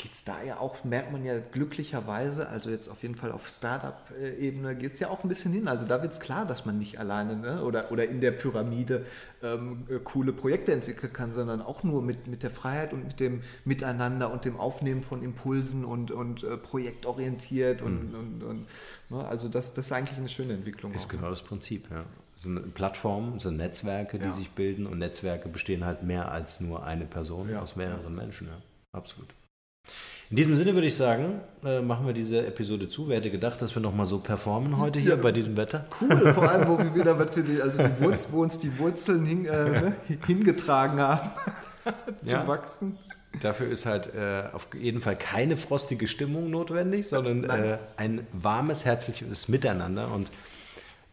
geht 0.03 0.15
es 0.15 0.25
da 0.25 0.43
ja 0.43 0.59
auch, 0.59 0.83
merkt 0.83 1.13
man 1.13 1.25
ja 1.25 1.39
glücklicherweise, 1.39 2.49
also 2.49 2.71
jetzt 2.71 2.89
auf 2.89 3.03
jeden 3.03 3.15
Fall 3.15 3.31
auf 3.31 3.47
Startup-Ebene 3.47 4.75
geht 4.75 4.95
es 4.95 5.01
ja 5.01 5.09
auch 5.09 5.23
ein 5.23 5.29
bisschen 5.29 5.53
hin. 5.53 5.69
Also 5.69 5.85
da 5.85 6.03
wird 6.03 6.13
es 6.13 6.19
klar, 6.19 6.45
dass 6.45 6.67
man 6.67 6.77
nicht 6.79 6.99
alleine 6.99 7.37
ne, 7.37 7.63
oder, 7.63 7.93
oder 7.93 8.09
in 8.09 8.21
der 8.21 8.33
Pyramide 8.33 9.07
ähm, 9.45 9.87
äh, 9.89 10.01
coole 10.03 10.33
Projekte 10.33 10.73
entwickeln 10.73 11.13
kann, 11.13 11.35
sondern 11.35 11.63
auch 11.63 11.85
nur 11.85 12.03
mit, 12.03 12.27
mit 12.27 12.43
der 12.43 12.51
Freiheit 12.51 12.93
und 12.93 13.07
mit 13.07 13.21
dem 13.21 13.43
Miteinander 13.65 14.33
und 14.33 14.45
dem 14.45 14.59
Aufnehmen 14.59 15.05
von 15.05 15.23
Impulsen 15.23 15.85
und, 15.85 16.11
und 16.11 16.43
äh, 16.43 16.57
projektorientiert. 16.57 17.81
Und, 17.83 18.13
und, 18.13 18.43
und 18.43 18.67
ne, 19.09 19.25
also 19.25 19.49
das, 19.49 19.73
das 19.73 19.87
ist 19.87 19.93
eigentlich 19.93 20.19
eine 20.19 20.29
schöne 20.29 20.55
Entwicklung. 20.55 20.93
Ist 20.95 21.07
auch. 21.07 21.11
genau 21.11 21.31
das 21.31 21.43
Prinzip. 21.43 21.89
Ja. 21.93 22.05
Es 22.35 22.43
sind 22.43 22.75
Plattformen, 22.75 23.37
es 23.37 23.45
sind 23.45 23.57
Netzwerke, 23.57 24.19
die 24.19 24.25
Ja. 24.25 24.33
sich 24.33 24.51
bilden 24.51 24.87
und 24.87 24.99
Netzwerke 24.99 25.49
bestehen 25.49 25.85
halt 25.85 26.03
mehr 26.03 26.33
als 26.33 26.59
nur 26.61 26.83
eine 26.83 27.05
Person 27.05 27.51
Ja. 27.51 27.61
aus 27.61 27.77
mehreren 27.77 28.17
Menschen. 28.17 28.49
Ja. 28.49 28.57
Absolut. 28.91 29.29
In 30.31 30.37
diesem 30.37 30.57
Sinne 30.57 30.73
würde 30.73 30.87
ich 30.87 30.97
sagen, 30.97 31.41
äh, 31.63 31.81
machen 31.83 32.07
wir 32.07 32.15
diese 32.15 32.47
Episode 32.47 32.89
zu. 32.89 33.09
Wer 33.09 33.19
hätte 33.19 33.31
gedacht, 33.31 33.61
dass 33.61 33.75
wir 33.75 33.83
nochmal 33.83 34.07
so 34.07 34.19
performen 34.19 34.79
heute 34.79 34.99
hier 34.99 35.11
Ja. 35.11 35.17
bei 35.17 35.31
diesem 35.31 35.57
Wetter? 35.59 35.85
Cool, 36.01 36.33
vor 36.35 36.49
allem, 36.51 36.69
wo 36.69 36.79
wir 36.79 36.95
wieder 36.95 37.19
was 37.19 37.35
für 37.35 37.43
die, 37.43 37.61
also 37.61 37.83
die 37.83 38.01
Wurzel, 38.03 38.29
wo 38.33 38.43
uns 38.43 38.59
die 38.59 38.79
Wurzeln 38.79 39.27
hin, 39.27 39.45
äh, 39.45 39.69
ne, 39.69 39.97
hingetragen 40.27 40.99
haben 41.01 41.31
zum 42.23 42.33
Ja. 42.33 42.47
Wachsen. 42.49 42.99
Dafür 43.41 43.69
ist 43.69 43.85
halt 43.87 44.15
äh, 44.15 44.45
auf 44.53 44.69
jeden 44.79 45.01
Fall 45.03 45.17
keine 45.17 45.57
frostige 45.59 46.07
Stimmung 46.07 46.49
notwendig, 46.51 47.09
sondern 47.09 47.45
äh, 47.45 47.79
ein 47.97 48.27
warmes, 48.33 48.85
herzliches 48.87 49.49
Miteinander. 49.49 50.11
Und 50.13 50.31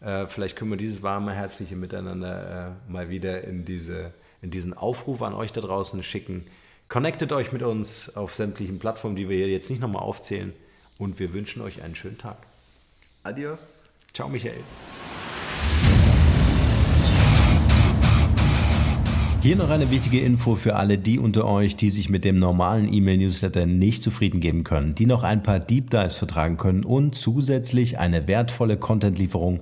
äh, 0.01 0.27
vielleicht 0.27 0.55
können 0.57 0.69
wir 0.71 0.77
dieses 0.77 1.01
warme, 1.01 1.33
herzliche 1.33 1.75
Miteinander 1.75 2.75
äh, 2.87 2.91
mal 2.91 3.09
wieder 3.09 3.43
in, 3.43 3.65
diese, 3.65 4.11
in 4.41 4.51
diesen 4.51 4.73
Aufruf 4.73 5.21
an 5.21 5.33
euch 5.33 5.51
da 5.53 5.59
draußen 5.61 6.03
schicken. 6.03 6.45
Connectet 6.89 7.31
euch 7.33 7.51
mit 7.51 7.61
uns 7.61 8.17
auf 8.17 8.33
sämtlichen 8.33 8.79
Plattformen, 8.79 9.15
die 9.15 9.29
wir 9.29 9.37
hier 9.37 9.47
jetzt 9.47 9.69
nicht 9.69 9.79
nochmal 9.79 10.01
aufzählen. 10.01 10.53
Und 10.97 11.19
wir 11.19 11.33
wünschen 11.33 11.61
euch 11.61 11.83
einen 11.83 11.93
schönen 11.93 12.17
Tag. 12.17 12.37
Adios. 13.21 13.83
Ciao, 14.11 14.27
Michael. 14.27 14.57
Hier 19.43 19.55
noch 19.55 19.69
eine 19.69 19.91
wichtige 19.91 20.19
Info 20.21 20.55
für 20.55 20.77
alle 20.77 20.97
die 20.97 21.19
unter 21.19 21.45
euch, 21.45 21.75
die 21.75 21.91
sich 21.91 22.09
mit 22.09 22.25
dem 22.25 22.39
normalen 22.39 22.91
E-Mail-Newsletter 22.91 23.67
nicht 23.67 24.01
zufrieden 24.01 24.39
geben 24.39 24.63
können, 24.63 24.95
die 24.95 25.05
noch 25.05 25.21
ein 25.21 25.43
paar 25.43 25.59
Deep 25.59 25.91
Dives 25.91 26.15
vertragen 26.15 26.57
können 26.57 26.83
und 26.83 27.13
zusätzlich 27.13 27.99
eine 27.99 28.27
wertvolle 28.27 28.77
Content-Lieferung 28.77 29.61